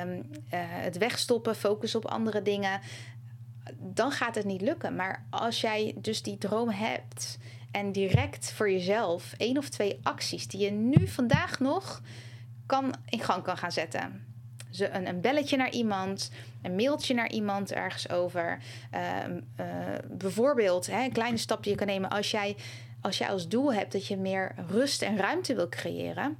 Um, 0.02 0.31
het 0.48 0.98
wegstoppen, 0.98 1.57
focussen 1.57 2.05
op 2.05 2.11
andere 2.11 2.42
dingen. 2.42 2.81
Dan 3.79 4.11
gaat 4.11 4.35
het 4.35 4.44
niet 4.44 4.61
lukken. 4.61 4.96
Maar 4.96 5.26
als 5.31 5.61
jij 5.61 5.94
dus 5.98 6.22
die 6.22 6.38
droom 6.38 6.70
hebt 6.70 7.38
en 7.70 7.92
direct 7.92 8.52
voor 8.52 8.70
jezelf 8.70 9.35
één 9.37 9.59
of 9.59 9.68
twee 9.68 9.98
acties 10.02 10.48
die 10.48 10.61
je 10.61 10.70
nu 10.70 11.09
vandaag 11.09 11.59
nog 11.59 12.02
kan, 12.66 12.94
in 13.09 13.20
gang 13.20 13.42
kan 13.42 13.57
gaan 13.57 13.72
zetten 13.72 14.26
een, 14.80 15.20
belletje 15.20 15.56
naar 15.56 15.70
iemand, 15.70 16.30
een 16.62 16.74
mailtje 16.74 17.14
naar 17.14 17.30
iemand 17.30 17.72
ergens 17.72 18.08
over. 18.08 18.58
Ehm, 18.90 19.40
eh, 19.56 19.66
bijvoorbeeld 20.10 20.86
hè, 20.86 21.04
een 21.04 21.12
kleine 21.12 21.36
stap 21.36 21.62
die 21.62 21.72
je 21.72 21.78
kan 21.78 21.86
nemen 21.86 22.10
als 22.10 22.30
jij, 22.30 22.56
als 23.00 23.18
jij 23.18 23.28
als 23.28 23.48
doel 23.48 23.72
hebt 23.72 23.92
dat 23.92 24.06
je 24.06 24.16
meer 24.16 24.54
rust 24.70 25.02
en 25.02 25.16
ruimte 25.16 25.54
wil 25.54 25.68
creëren. 25.68 26.36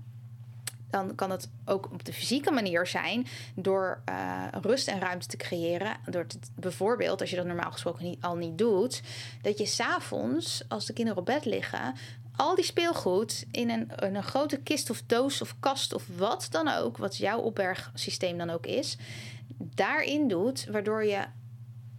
Dan 0.91 1.15
kan 1.15 1.31
het 1.31 1.49
ook 1.65 1.93
op 1.93 2.05
de 2.05 2.13
fysieke 2.13 2.51
manier 2.51 2.87
zijn 2.87 3.27
door 3.55 4.03
uh, 4.09 4.45
rust 4.63 4.89
en 4.89 5.01
ruimte 5.01 5.27
te 5.27 5.37
creëren. 5.37 5.97
Door 6.11 6.27
bijvoorbeeld, 6.55 7.21
als 7.21 7.31
je 7.31 7.37
dat 7.37 7.47
normaal 7.47 7.73
gesproken 7.73 8.05
niet, 8.05 8.23
al 8.23 8.37
niet 8.37 8.59
doet, 8.59 9.03
dat 9.43 9.59
je 9.59 9.67
s'avonds, 9.67 10.65
als 10.69 10.87
de 10.87 10.93
kinderen 10.93 11.21
op 11.21 11.27
bed 11.27 11.45
liggen, 11.45 11.95
al 12.37 12.55
die 12.55 12.65
speelgoed 12.65 13.45
in 13.51 13.71
een, 13.71 13.91
een 13.97 14.23
grote 14.23 14.59
kist 14.59 14.91
of 14.91 15.03
doos 15.07 15.43
of 15.43 15.57
kast 15.61 15.95
of 15.95 16.05
wat 16.17 16.47
dan 16.51 16.69
ook, 16.69 16.97
wat 16.97 17.17
jouw 17.17 17.39
opbergsysteem 17.39 18.39
dan 18.39 18.51
ook 18.51 18.67
is, 18.67 18.97
daarin 19.59 20.29
doet, 20.29 20.67
waardoor 20.71 21.05
je 21.05 21.25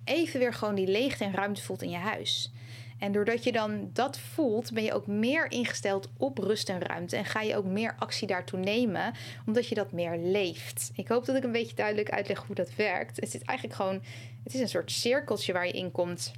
even 0.03 0.39
weer 0.39 0.53
gewoon 0.53 0.75
die 0.75 0.87
leegte 0.87 1.23
en 1.23 1.33
ruimte 1.33 1.61
voelt 1.61 1.81
in 1.81 1.89
je 1.89 1.97
huis. 1.97 2.51
En 2.99 3.11
doordat 3.11 3.43
je 3.43 3.51
dan 3.51 3.89
dat 3.93 4.19
voelt, 4.19 4.73
ben 4.73 4.83
je 4.83 4.93
ook 4.93 5.07
meer 5.07 5.51
ingesteld 5.51 6.09
op 6.17 6.37
rust 6.37 6.69
en 6.69 6.81
ruimte. 6.81 7.15
En 7.15 7.25
ga 7.25 7.41
je 7.41 7.55
ook 7.55 7.65
meer 7.65 7.95
actie 7.99 8.27
daartoe 8.27 8.59
nemen, 8.59 9.13
omdat 9.45 9.67
je 9.67 9.75
dat 9.75 9.91
meer 9.91 10.17
leeft. 10.17 10.91
Ik 10.95 11.07
hoop 11.07 11.25
dat 11.25 11.35
ik 11.35 11.43
een 11.43 11.51
beetje 11.51 11.75
duidelijk 11.75 12.09
uitleg 12.09 12.43
hoe 12.43 12.55
dat 12.55 12.75
werkt. 12.75 13.15
Het 13.15 13.33
is 13.33 13.41
eigenlijk 13.41 13.77
gewoon, 13.77 14.01
het 14.43 14.53
is 14.53 14.59
een 14.59 14.69
soort 14.69 14.91
cirkeltje 14.91 15.53
waar 15.53 15.67
je 15.67 15.73
in 15.73 15.91
komt. 15.91 16.31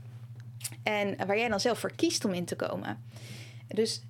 En 0.83 1.25
waar 1.27 1.37
jij 1.37 1.47
dan 1.47 1.59
zelf 1.59 1.79
voor 1.79 1.95
kiest 1.95 2.25
om 2.25 2.33
in 2.33 2.45
te 2.45 2.55
komen. 2.55 3.03
Dus 3.75 4.01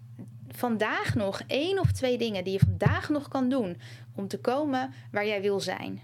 vandaag 0.48 1.16
nog 1.16 1.42
één 1.48 1.80
of 1.80 1.92
twee 1.92 2.18
dingen 2.18 2.44
die 2.44 2.54
je 2.54 2.60
vandaag 2.60 3.10
nog 3.10 3.28
kan 3.28 3.50
doen 3.50 3.78
om 4.16 4.28
te 4.28 4.40
komen 4.40 4.94
waar 5.12 5.26
jij 5.26 5.42
wil 5.42 5.60
zijn. 5.60 6.02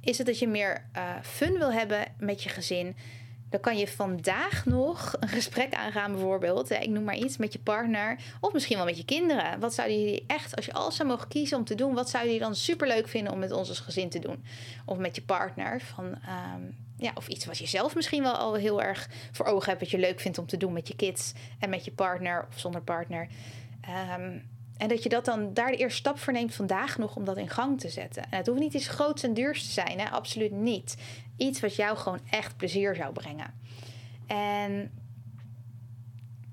Is 0.00 0.18
het 0.18 0.26
dat 0.26 0.38
je 0.38 0.48
meer 0.48 0.88
uh, 0.96 1.14
fun 1.22 1.52
wil 1.52 1.72
hebben 1.72 2.04
met 2.18 2.42
je 2.42 2.48
gezin? 2.48 2.96
Dan 3.50 3.60
kan 3.60 3.78
je 3.78 3.88
vandaag 3.88 4.64
nog 4.64 5.16
een 5.20 5.28
gesprek 5.28 5.74
aangaan, 5.74 6.12
bijvoorbeeld. 6.12 6.70
Ik 6.70 6.88
noem 6.88 7.04
maar 7.04 7.16
iets 7.16 7.36
met 7.36 7.52
je 7.52 7.58
partner. 7.58 8.18
Of 8.40 8.52
misschien 8.52 8.76
wel 8.76 8.84
met 8.84 8.96
je 8.96 9.04
kinderen. 9.04 9.60
Wat 9.60 9.74
zouden 9.74 10.00
jullie 10.00 10.24
echt, 10.26 10.56
als 10.56 10.66
je 10.66 10.72
alles 10.72 10.96
zou 10.96 11.08
mogen 11.08 11.28
kiezen 11.28 11.58
om 11.58 11.64
te 11.64 11.74
doen, 11.74 11.94
wat 11.94 12.10
zouden 12.10 12.32
jullie 12.32 12.46
dan 12.46 12.56
superleuk 12.56 13.08
vinden 13.08 13.32
om 13.32 13.38
met 13.38 13.52
ons 13.52 13.68
als 13.68 13.80
gezin 13.80 14.08
te 14.08 14.18
doen? 14.18 14.44
Of 14.84 14.98
met 14.98 15.16
je 15.16 15.22
partner. 15.22 15.80
Van, 15.80 16.04
um, 16.04 16.76
ja, 16.98 17.12
of 17.14 17.28
iets 17.28 17.44
wat 17.44 17.58
je 17.58 17.66
zelf 17.66 17.94
misschien 17.94 18.22
wel 18.22 18.36
al 18.36 18.54
heel 18.54 18.82
erg 18.82 19.08
voor 19.32 19.46
ogen 19.46 19.68
hebt, 19.68 19.80
wat 19.80 19.90
je 19.90 19.98
leuk 19.98 20.20
vindt 20.20 20.38
om 20.38 20.46
te 20.46 20.56
doen 20.56 20.72
met 20.72 20.88
je 20.88 20.96
kids 20.96 21.32
en 21.58 21.70
met 21.70 21.84
je 21.84 21.92
partner 21.92 22.46
of 22.48 22.58
zonder 22.58 22.82
partner. 22.82 23.28
Um, 24.18 24.42
en 24.76 24.88
dat 24.88 25.02
je 25.02 25.08
dat 25.08 25.24
dan 25.24 25.54
daar 25.54 25.70
de 25.70 25.76
eerste 25.76 25.98
stap 25.98 26.18
voor 26.18 26.32
neemt 26.32 26.54
vandaag 26.54 26.98
nog 26.98 27.16
om 27.16 27.24
dat 27.24 27.36
in 27.36 27.48
gang 27.48 27.80
te 27.80 27.88
zetten. 27.88 28.22
En 28.22 28.38
het 28.38 28.46
hoeft 28.46 28.60
niet 28.60 28.74
iets 28.74 28.88
groots 28.88 29.22
en 29.22 29.34
duurs 29.34 29.66
te 29.66 29.72
zijn, 29.72 29.98
hè? 29.98 30.10
absoluut 30.10 30.52
niet. 30.52 30.96
Iets 31.36 31.60
wat 31.60 31.76
jou 31.76 31.96
gewoon 31.96 32.20
echt 32.30 32.56
plezier 32.56 32.94
zou 32.94 33.12
brengen. 33.12 33.54
En 34.26 34.90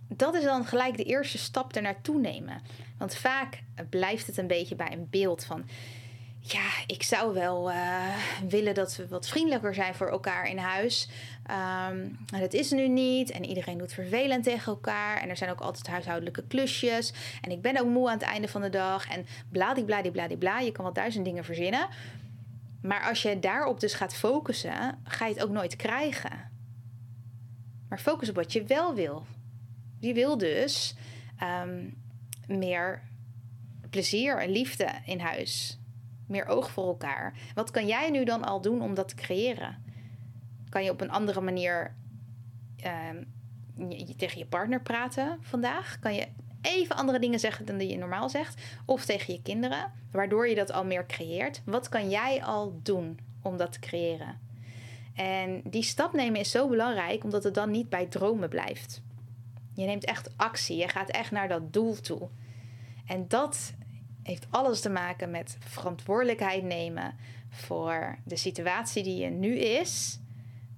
dat 0.08 0.36
is 0.36 0.44
dan 0.44 0.66
gelijk 0.66 0.98
de 0.98 1.04
eerste 1.04 1.38
stap 1.38 1.76
er 1.76 1.82
naartoe 1.82 2.20
nemen. 2.20 2.62
Want 2.98 3.16
vaak 3.16 3.64
blijft 3.90 4.28
het 4.28 4.38
een 4.38 4.48
beetje 4.48 4.76
bij 4.76 4.92
een 4.92 5.08
beeld 5.10 5.44
van 5.44 5.66
ja, 6.46 6.70
ik 6.88 7.04
zou 7.04 7.34
wel 7.34 7.72
uh, 7.72 8.16
willen 8.48 8.74
dat 8.74 8.96
we 8.96 9.08
wat 9.08 9.28
vriendelijker 9.28 9.74
zijn 9.74 9.96
voor 9.96 10.08
elkaar 10.10 10.50
in 10.50 10.58
huis. 10.58 11.08
Um, 11.50 12.18
maar 12.32 12.40
dat 12.40 12.54
is 12.54 12.72
nu 12.72 12.88
niet. 12.88 13.32
En 13.32 13.46
iedereen 13.46 13.78
doet 13.78 13.94
vervelend 13.94 14.44
tegen 14.44 14.72
elkaar. 14.72 15.22
En 15.22 15.30
er 15.30 15.38
zijn 15.38 15.50
ook 15.50 15.60
altijd 15.60 15.88
huishoudelijke 15.88 16.44
klusjes. 16.48 17.14
En 17.42 17.52
ik 17.52 17.62
ben 17.62 17.80
ook 17.80 17.88
moe 17.88 18.08
aan 18.08 18.18
het 18.18 18.28
einde 18.28 18.48
van 18.48 18.62
de 18.62 18.70
dag. 18.70 19.10
En 19.10 19.26
bladibladibladibla. 19.50 20.60
Je 20.60 20.72
kan 20.72 20.84
wel 20.84 20.94
duizend 20.94 21.26
dingen 21.26 21.46
verzinnen. 21.46 21.88
Maar 22.82 23.04
als 23.04 23.22
je 23.22 23.40
daarop 23.40 23.80
dus 23.80 23.94
gaat 23.94 24.16
focussen, 24.16 25.02
ga 25.04 25.26
je 25.26 25.34
het 25.34 25.44
ook 25.44 25.52
nooit 25.52 25.76
krijgen. 25.76 26.52
Maar 27.90 28.00
focus 28.00 28.30
op 28.30 28.36
wat 28.36 28.54
je 28.54 28.64
wel 28.64 28.96
wil. 28.96 29.26
Je 30.00 30.14
wil 30.14 30.38
dus 30.38 30.96
um, 31.44 31.96
meer 32.48 33.02
plezier 33.90 34.38
en 34.38 34.50
liefde 34.50 34.88
in 35.06 35.20
huis 35.20 35.78
meer 36.34 36.48
oog 36.48 36.72
voor 36.72 36.88
elkaar. 36.88 37.34
Wat 37.56 37.72
kan 37.72 37.88
jij 37.88 38.10
nu 38.10 38.24
dan 38.24 38.44
al 38.44 38.62
doen 38.62 38.82
om 38.82 38.94
dat 38.94 39.08
te 39.08 39.16
creëren? 39.16 39.84
Kan 40.70 40.84
je 40.84 40.92
op 40.92 41.02
een 41.02 41.12
andere 41.12 41.42
manier 41.42 41.96
je, 43.76 44.16
tegen 44.18 44.38
je 44.38 44.46
partner 44.46 44.82
praten 44.82 45.38
vandaag? 45.42 46.00
Kan 46.00 46.16
je 46.16 46.28
even 46.62 46.96
andere 46.96 47.20
dingen 47.20 47.40
zeggen 47.40 47.66
dan 47.66 47.78
die 47.78 47.90
je 47.90 47.98
normaal 47.98 48.30
zegt? 48.30 48.62
Of 48.86 49.06
tegen 49.06 49.34
je 49.34 49.42
kinderen, 49.42 49.92
waardoor 50.12 50.48
je 50.48 50.56
dat 50.56 50.72
al 50.72 50.86
meer 50.86 51.06
creëert? 51.06 51.62
Wat 51.66 51.90
kan 51.90 52.10
jij 52.10 52.44
al 52.44 52.80
doen 52.84 53.20
om 53.42 53.58
dat 53.58 53.72
te 53.72 53.80
creëren? 53.80 54.40
En 55.16 55.62
die 55.64 55.84
stap 55.84 56.14
nemen 56.14 56.40
is 56.40 56.52
zo 56.52 56.68
belangrijk, 56.68 57.24
omdat 57.24 57.44
het 57.44 57.54
dan 57.54 57.72
niet 57.72 57.90
bij 57.90 58.06
dromen 58.06 58.50
blijft. 58.50 59.02
Je 59.76 59.86
neemt 59.86 60.06
echt 60.06 60.38
actie, 60.38 60.78
je 60.78 60.88
gaat 60.88 61.10
echt 61.10 61.32
naar 61.32 61.48
dat 61.48 61.74
doel 61.74 61.96
toe. 61.96 62.30
En 63.06 63.28
dat 63.28 63.74
heeft 64.24 64.48
alles 64.50 64.82
te 64.82 64.90
maken 64.90 65.32
met 65.32 65.58
verantwoordelijkheid 65.60 66.64
nemen 66.64 67.16
voor 67.50 68.18
de 68.24 68.36
situatie 68.36 69.04
die 69.04 69.18
je 69.18 69.30
nu 69.30 69.58
is. 69.58 70.20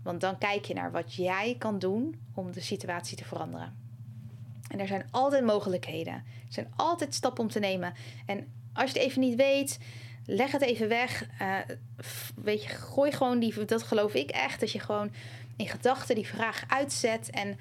Want 0.03 0.21
dan 0.21 0.37
kijk 0.37 0.65
je 0.65 0.73
naar 0.73 0.91
wat 0.91 1.13
jij 1.13 1.55
kan 1.59 1.79
doen 1.79 2.19
om 2.33 2.51
de 2.51 2.61
situatie 2.61 3.17
te 3.17 3.25
veranderen. 3.25 3.83
En 4.69 4.79
er 4.79 4.87
zijn 4.87 5.07
altijd 5.11 5.45
mogelijkheden. 5.45 6.13
Er 6.13 6.23
zijn 6.47 6.71
altijd 6.75 7.13
stappen 7.13 7.43
om 7.43 7.49
te 7.49 7.59
nemen. 7.59 7.93
En 8.25 8.47
als 8.73 8.91
je 8.91 8.97
het 8.97 9.07
even 9.07 9.21
niet 9.21 9.35
weet, 9.35 9.79
leg 10.25 10.51
het 10.51 10.61
even 10.61 10.87
weg. 10.87 11.27
Uh, 11.41 11.57
weet 12.35 12.63
je, 12.63 12.69
gooi 12.69 13.11
gewoon 13.11 13.39
die, 13.39 13.65
dat 13.65 13.83
geloof 13.83 14.13
ik 14.13 14.29
echt, 14.29 14.59
dat 14.59 14.71
je 14.71 14.79
gewoon 14.79 15.11
in 15.55 15.67
gedachten 15.67 16.15
die 16.15 16.27
vraag 16.27 16.63
uitzet 16.67 17.29
en 17.29 17.57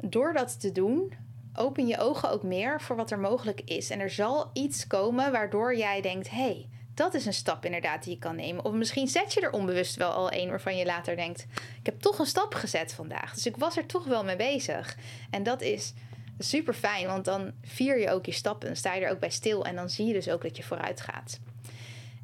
door 0.00 0.32
dat 0.32 0.60
te 0.60 0.72
doen, 0.72 1.12
open 1.58 1.86
je 1.86 1.98
ogen 1.98 2.30
ook 2.30 2.42
meer 2.42 2.80
voor 2.80 2.96
wat 2.96 3.10
er 3.10 3.18
mogelijk 3.18 3.60
is. 3.60 3.90
En 3.90 4.00
er 4.00 4.10
zal 4.10 4.50
iets 4.52 4.86
komen 4.86 5.32
waardoor 5.32 5.76
jij 5.76 6.00
denkt: 6.00 6.30
hé, 6.30 6.36
hey, 6.36 6.68
dat 6.94 7.14
is 7.14 7.26
een 7.26 7.34
stap 7.34 7.64
inderdaad 7.64 8.02
die 8.02 8.12
je 8.12 8.18
kan 8.18 8.36
nemen. 8.36 8.64
Of 8.64 8.72
misschien 8.72 9.08
zet 9.08 9.32
je 9.32 9.40
er 9.40 9.52
onbewust 9.52 9.96
wel 9.96 10.10
al 10.10 10.32
een 10.32 10.48
waarvan 10.48 10.76
je 10.76 10.84
later 10.84 11.16
denkt: 11.16 11.46
ik 11.78 11.86
heb 11.86 12.00
toch 12.00 12.18
een 12.18 12.26
stap 12.26 12.54
gezet 12.54 12.94
vandaag. 12.94 13.34
Dus 13.34 13.46
ik 13.46 13.56
was 13.56 13.76
er 13.76 13.86
toch 13.86 14.04
wel 14.04 14.24
mee 14.24 14.36
bezig. 14.36 14.96
En 15.30 15.42
dat 15.42 15.62
is 15.62 15.94
super 16.38 16.74
fijn, 16.74 17.06
want 17.06 17.24
dan 17.24 17.52
vier 17.62 17.98
je 17.98 18.10
ook 18.10 18.26
je 18.26 18.32
stappen. 18.32 18.76
Sta 18.76 18.94
je 18.94 19.04
er 19.04 19.10
ook 19.10 19.20
bij 19.20 19.30
stil 19.30 19.64
en 19.64 19.74
dan 19.74 19.90
zie 19.90 20.06
je 20.06 20.12
dus 20.12 20.28
ook 20.28 20.42
dat 20.42 20.56
je 20.56 20.62
vooruit 20.62 21.00
gaat. 21.00 21.40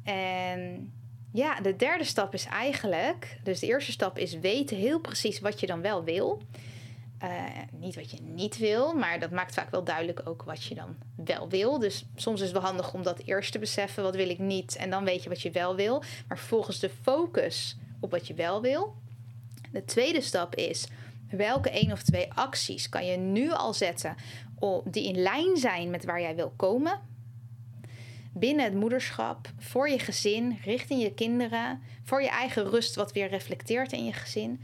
En 0.03 0.91
ja, 1.33 1.61
de 1.61 1.75
derde 1.75 2.03
stap 2.03 2.33
is 2.33 2.45
eigenlijk, 2.45 3.39
dus 3.43 3.59
de 3.59 3.67
eerste 3.67 3.91
stap 3.91 4.17
is 4.17 4.39
weten 4.39 4.77
heel 4.77 4.99
precies 4.99 5.39
wat 5.39 5.59
je 5.59 5.67
dan 5.67 5.81
wel 5.81 6.03
wil. 6.03 6.41
Uh, 7.23 7.29
niet 7.71 7.95
wat 7.95 8.11
je 8.11 8.21
niet 8.21 8.57
wil, 8.57 8.93
maar 8.93 9.19
dat 9.19 9.31
maakt 9.31 9.53
vaak 9.53 9.71
wel 9.71 9.83
duidelijk 9.83 10.21
ook 10.25 10.43
wat 10.43 10.63
je 10.63 10.75
dan 10.75 10.95
wel 11.15 11.49
wil. 11.49 11.79
Dus 11.79 12.05
soms 12.15 12.39
is 12.39 12.47
het 12.47 12.55
wel 12.57 12.65
handig 12.65 12.93
om 12.93 13.03
dat 13.03 13.21
eerst 13.25 13.51
te 13.51 13.59
beseffen, 13.59 14.03
wat 14.03 14.15
wil 14.15 14.29
ik 14.29 14.39
niet, 14.39 14.75
en 14.75 14.89
dan 14.89 15.03
weet 15.03 15.23
je 15.23 15.29
wat 15.29 15.41
je 15.41 15.51
wel 15.51 15.75
wil. 15.75 15.99
Maar 16.27 16.37
vervolgens 16.37 16.79
de 16.79 16.89
focus 17.01 17.77
op 17.99 18.11
wat 18.11 18.27
je 18.27 18.33
wel 18.33 18.61
wil. 18.61 18.95
De 19.71 19.85
tweede 19.85 20.21
stap 20.21 20.55
is, 20.55 20.87
welke 21.29 21.69
één 21.69 21.91
of 21.91 22.03
twee 22.03 22.33
acties 22.33 22.89
kan 22.89 23.05
je 23.05 23.17
nu 23.17 23.51
al 23.51 23.73
zetten 23.73 24.15
die 24.85 25.07
in 25.07 25.21
lijn 25.21 25.57
zijn 25.57 25.89
met 25.89 26.05
waar 26.05 26.21
jij 26.21 26.35
wil 26.35 26.53
komen? 26.55 26.99
Binnen 28.33 28.65
het 28.65 28.73
moederschap, 28.73 29.51
voor 29.57 29.89
je 29.89 29.99
gezin, 29.99 30.59
richting 30.63 31.01
je 31.01 31.13
kinderen, 31.13 31.81
voor 32.03 32.21
je 32.21 32.29
eigen 32.29 32.69
rust, 32.69 32.95
wat 32.95 33.11
weer 33.11 33.29
reflecteert 33.29 33.91
in 33.91 34.05
je 34.05 34.13
gezin. 34.13 34.61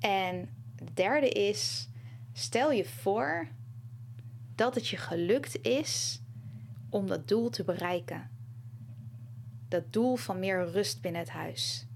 En 0.00 0.48
de 0.76 0.92
derde 0.94 1.28
is, 1.28 1.87
stel 2.38 2.70
je 2.72 2.84
voor 2.84 3.48
dat 4.54 4.74
het 4.74 4.88
je 4.88 4.96
gelukt 4.96 5.62
is 5.62 6.22
om 6.88 7.06
dat 7.06 7.28
doel 7.28 7.50
te 7.50 7.64
bereiken. 7.64 8.30
Dat 9.68 9.92
doel 9.92 10.16
van 10.16 10.38
meer 10.38 10.70
rust 10.70 11.00
binnen 11.00 11.20
het 11.20 11.30
huis. 11.30 11.86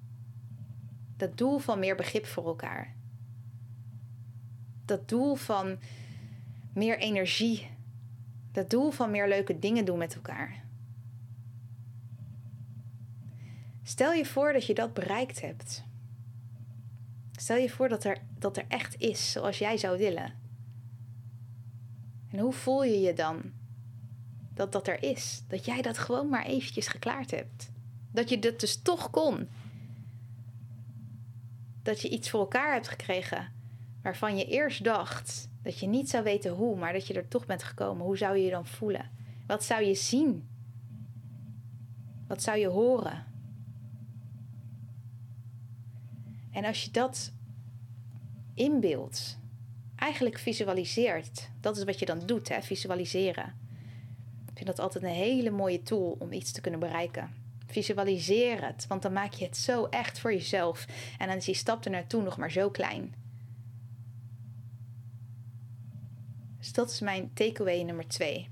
Dat 1.17 1.39
doel 1.39 1.59
van 1.59 1.79
meer 1.79 1.97
begrip 1.97 2.27
voor 2.27 2.47
elkaar. 2.47 2.95
Dat 4.85 5.09
doel 5.09 5.35
van 5.35 5.79
meer 6.73 6.99
energie. 6.99 7.71
Dat 8.53 8.71
doel 8.71 8.91
van 8.91 9.11
meer 9.11 9.29
leuke 9.29 9.59
dingen 9.59 9.85
doen 9.85 9.99
met 9.99 10.15
elkaar. 10.15 10.65
Stel 13.83 14.13
je 14.13 14.27
voor 14.27 14.53
dat 14.53 14.67
je 14.67 14.75
dat 14.75 14.95
bereikt 14.95 15.41
hebt. 15.41 15.85
Stel 17.43 17.57
je 17.57 17.71
voor 17.71 17.89
dat 17.89 18.05
er, 18.05 18.19
dat 18.39 18.57
er 18.57 18.65
echt 18.69 19.01
is 19.01 19.33
zoals 19.33 19.59
jij 19.59 19.77
zou 19.77 19.99
willen. 19.99 20.33
En 22.31 22.39
hoe 22.39 22.53
voel 22.53 22.85
je 22.85 23.01
je 23.01 23.15
dan 23.15 23.53
dat 24.55 24.73
dat 24.73 24.89
er 24.89 25.03
is? 25.03 25.43
Dat 25.49 25.65
jij 25.65 25.83
dat 25.83 25.99
gewoon 25.99 26.29
maar 26.29 26.45
eventjes 26.45 26.87
geklaard 26.87 27.31
hebt. 27.31 27.71
Dat 28.13 28.29
je 28.29 28.39
dat 28.39 28.61
dus 28.61 28.83
toch 28.83 29.11
kon. 29.11 29.49
Dat 31.83 32.01
je 32.01 32.09
iets 32.09 32.31
voor 32.31 32.41
elkaar 32.41 32.73
hebt 32.73 32.89
gekregen 32.89 33.53
waarvan 34.03 34.37
je 34.37 34.45
eerst 34.45 34.85
dacht 34.85 35.49
dat 35.63 35.79
je 35.79 35.87
niet 35.87 36.11
zou 36.11 36.25
weten 36.25 36.53
hoe, 36.53 36.77
maar 36.77 36.93
dat 36.93 37.07
je 37.07 37.15
er 37.15 37.29
toch 37.29 37.47
bent 37.47 37.63
gekomen. 37.63 38.05
Hoe 38.05 38.17
zou 38.17 38.37
je 38.37 38.45
je 38.45 38.51
dan 38.51 38.67
voelen? 38.67 39.11
Wat 39.47 39.65
zou 39.65 39.83
je 39.83 39.95
zien? 39.95 40.49
Wat 42.27 42.43
zou 42.43 42.59
je 42.59 42.69
horen? 42.69 43.32
En 46.53 46.65
als 46.65 46.85
je 46.85 46.91
dat 46.91 47.33
inbeeldt, 48.55 49.39
eigenlijk 49.97 50.39
visualiseert, 50.39 51.51
dat 51.61 51.77
is 51.77 51.85
wat 51.85 51.99
je 51.99 52.07
dan 52.07 52.27
doet, 52.27 52.49
hè, 52.49 52.63
visualiseren. 52.63 53.61
Ik 54.47 54.59
vind 54.59 54.67
dat 54.67 54.79
altijd 54.79 55.05
een 55.05 55.11
hele 55.11 55.51
mooie 55.51 55.83
tool 55.83 56.17
om 56.19 56.33
iets 56.33 56.53
te 56.53 56.61
kunnen 56.61 56.81
bereiken. 56.81 57.31
Visualiseer 57.67 58.67
het, 58.67 58.87
want 58.87 59.03
dan 59.03 59.13
maak 59.13 59.33
je 59.33 59.45
het 59.45 59.57
zo 59.57 59.85
echt 59.85 60.19
voor 60.19 60.33
jezelf. 60.33 60.87
En 61.19 61.27
dan 61.29 61.37
is 61.37 61.45
die 61.45 61.55
stap 61.55 61.85
er 61.85 61.91
naartoe 61.91 62.23
nog 62.23 62.37
maar 62.37 62.51
zo 62.51 62.71
klein. 62.71 63.15
Dus 66.59 66.73
dat 66.73 66.91
is 66.91 67.01
mijn 67.01 67.31
takeaway 67.35 67.83
nummer 67.83 68.09
twee. 68.09 68.49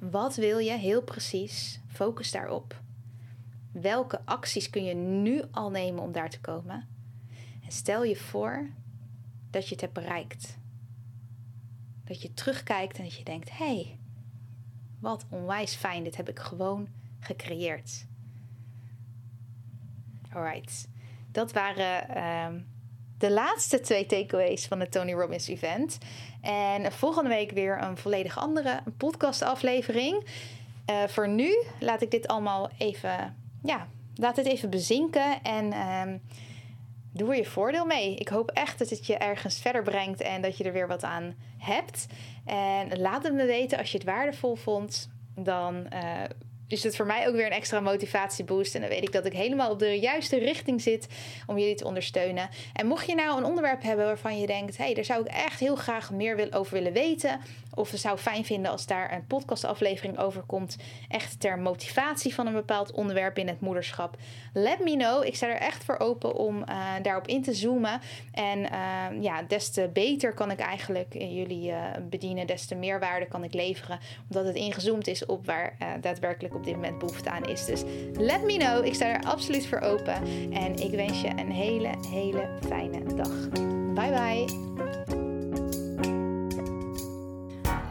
Wat 0.00 0.36
wil 0.36 0.58
je 0.58 0.78
heel 0.78 1.02
precies? 1.02 1.80
Focus 1.86 2.30
daarop. 2.30 2.80
Welke 3.72 4.20
acties 4.24 4.70
kun 4.70 4.84
je 4.84 4.94
nu 4.94 5.42
al 5.50 5.70
nemen 5.70 6.02
om 6.02 6.12
daar 6.12 6.30
te 6.30 6.40
komen? 6.40 6.88
En 7.64 7.72
stel 7.72 8.04
je 8.04 8.16
voor 8.16 8.70
dat 9.50 9.64
je 9.64 9.70
het 9.70 9.80
hebt 9.80 9.92
bereikt. 9.92 10.58
Dat 12.04 12.22
je 12.22 12.34
terugkijkt 12.34 12.98
en 12.98 13.04
dat 13.04 13.16
je 13.16 13.24
denkt: 13.24 13.50
hé, 13.50 13.64
hey, 13.64 13.98
wat 15.00 15.26
onwijs 15.28 15.74
fijn, 15.74 16.04
dit 16.04 16.16
heb 16.16 16.28
ik 16.28 16.38
gewoon 16.38 16.88
gecreëerd. 17.20 18.06
Alright, 20.32 20.88
dat 21.32 21.52
waren 21.52 22.08
ehm, 22.08 22.60
de 23.18 23.30
laatste 23.30 23.80
twee 23.80 24.06
takeaways 24.06 24.66
van 24.66 24.80
het 24.80 24.92
Tony 24.92 25.12
Robbins 25.12 25.48
event. 25.48 25.98
En 26.40 26.92
volgende 26.92 27.28
week 27.28 27.50
weer 27.50 27.82
een 27.82 27.96
volledig 27.96 28.38
andere 28.38 28.82
podcastaflevering. 28.96 30.26
Uh, 30.90 31.04
voor 31.04 31.28
nu 31.28 31.64
laat 31.80 32.02
ik 32.02 32.10
dit 32.10 32.28
allemaal 32.28 32.70
even 32.78 33.36
ja, 33.62 33.86
laat 34.14 34.36
het 34.36 34.46
even 34.46 34.70
bezinken 34.70 35.42
en 35.42 35.72
um, 35.72 36.20
doe 37.12 37.30
er 37.30 37.36
je 37.36 37.44
voordeel 37.44 37.84
mee. 37.84 38.14
Ik 38.14 38.28
hoop 38.28 38.50
echt 38.50 38.78
dat 38.78 38.90
het 38.90 39.06
je 39.06 39.16
ergens 39.16 39.60
verder 39.60 39.82
brengt 39.82 40.20
en 40.20 40.42
dat 40.42 40.56
je 40.56 40.64
er 40.64 40.72
weer 40.72 40.88
wat 40.88 41.04
aan 41.04 41.34
hebt. 41.58 42.06
En 42.44 43.00
laat 43.00 43.22
het 43.22 43.34
me 43.34 43.46
weten 43.46 43.78
als 43.78 43.90
je 43.90 43.98
het 43.98 44.06
waardevol 44.06 44.54
vond. 44.54 45.10
Dan 45.34 45.86
uh, 45.92 46.24
is 46.66 46.82
het 46.82 46.96
voor 46.96 47.06
mij 47.06 47.28
ook 47.28 47.34
weer 47.34 47.46
een 47.46 47.52
extra 47.52 47.80
motivatieboost. 47.80 48.74
En 48.74 48.80
dan 48.80 48.90
weet 48.90 49.02
ik 49.02 49.12
dat 49.12 49.26
ik 49.26 49.32
helemaal 49.32 49.70
op 49.70 49.78
de 49.78 49.98
juiste 49.98 50.38
richting 50.38 50.82
zit 50.82 51.06
om 51.46 51.58
jullie 51.58 51.74
te 51.74 51.84
ondersteunen. 51.84 52.48
En 52.72 52.86
mocht 52.86 53.06
je 53.06 53.14
nou 53.14 53.38
een 53.38 53.44
onderwerp 53.44 53.82
hebben 53.82 54.04
waarvan 54.04 54.40
je 54.40 54.46
denkt: 54.46 54.76
hé, 54.76 54.84
hey, 54.84 54.94
daar 54.94 55.04
zou 55.04 55.20
ik 55.20 55.32
echt 55.32 55.60
heel 55.60 55.76
graag 55.76 56.10
meer 56.10 56.48
over 56.50 56.72
willen 56.72 56.92
weten. 56.92 57.40
Of 57.74 57.90
het 57.90 58.00
zou 58.00 58.18
fijn 58.18 58.44
vinden 58.44 58.70
als 58.70 58.86
daar 58.86 59.12
een 59.12 59.26
podcastaflevering 59.26 60.18
over 60.18 60.42
komt. 60.42 60.76
Echt 61.08 61.40
ter 61.40 61.58
motivatie 61.58 62.34
van 62.34 62.46
een 62.46 62.52
bepaald 62.52 62.92
onderwerp 62.92 63.38
in 63.38 63.48
het 63.48 63.60
moederschap. 63.60 64.16
Let 64.52 64.80
me 64.80 64.96
know. 64.96 65.24
Ik 65.24 65.36
sta 65.36 65.46
er 65.46 65.60
echt 65.60 65.84
voor 65.84 65.98
open 65.98 66.34
om 66.34 66.56
uh, 66.56 66.86
daarop 67.02 67.26
in 67.26 67.42
te 67.42 67.54
zoomen. 67.54 68.00
En 68.32 68.58
uh, 68.58 69.22
ja, 69.22 69.42
des 69.42 69.70
te 69.70 69.90
beter 69.92 70.34
kan 70.34 70.50
ik 70.50 70.58
eigenlijk 70.58 71.12
jullie 71.12 71.70
uh, 71.70 71.84
bedienen. 72.02 72.46
Des 72.46 72.66
te 72.66 72.74
meer 72.74 73.00
waarde 73.00 73.26
kan 73.26 73.44
ik 73.44 73.54
leveren. 73.54 73.98
Omdat 74.28 74.44
het 74.44 74.56
ingezoomd 74.56 75.06
is 75.06 75.26
op 75.26 75.46
waar 75.46 75.76
daadwerkelijk 76.00 76.54
op 76.54 76.64
dit 76.64 76.74
moment 76.74 76.98
behoefte 76.98 77.30
aan 77.30 77.44
is. 77.44 77.64
Dus 77.64 77.82
let 78.12 78.42
me 78.42 78.56
know. 78.56 78.84
Ik 78.84 78.94
sta 78.94 79.06
er 79.06 79.22
absoluut 79.22 79.66
voor 79.66 79.80
open. 79.80 80.22
En 80.52 80.76
ik 80.76 80.90
wens 80.90 81.20
je 81.20 81.28
een 81.28 81.50
hele, 81.50 81.94
hele 82.08 82.58
fijne 82.68 83.14
dag. 83.14 83.48
Bye 83.94 84.10
bye. 84.10 84.99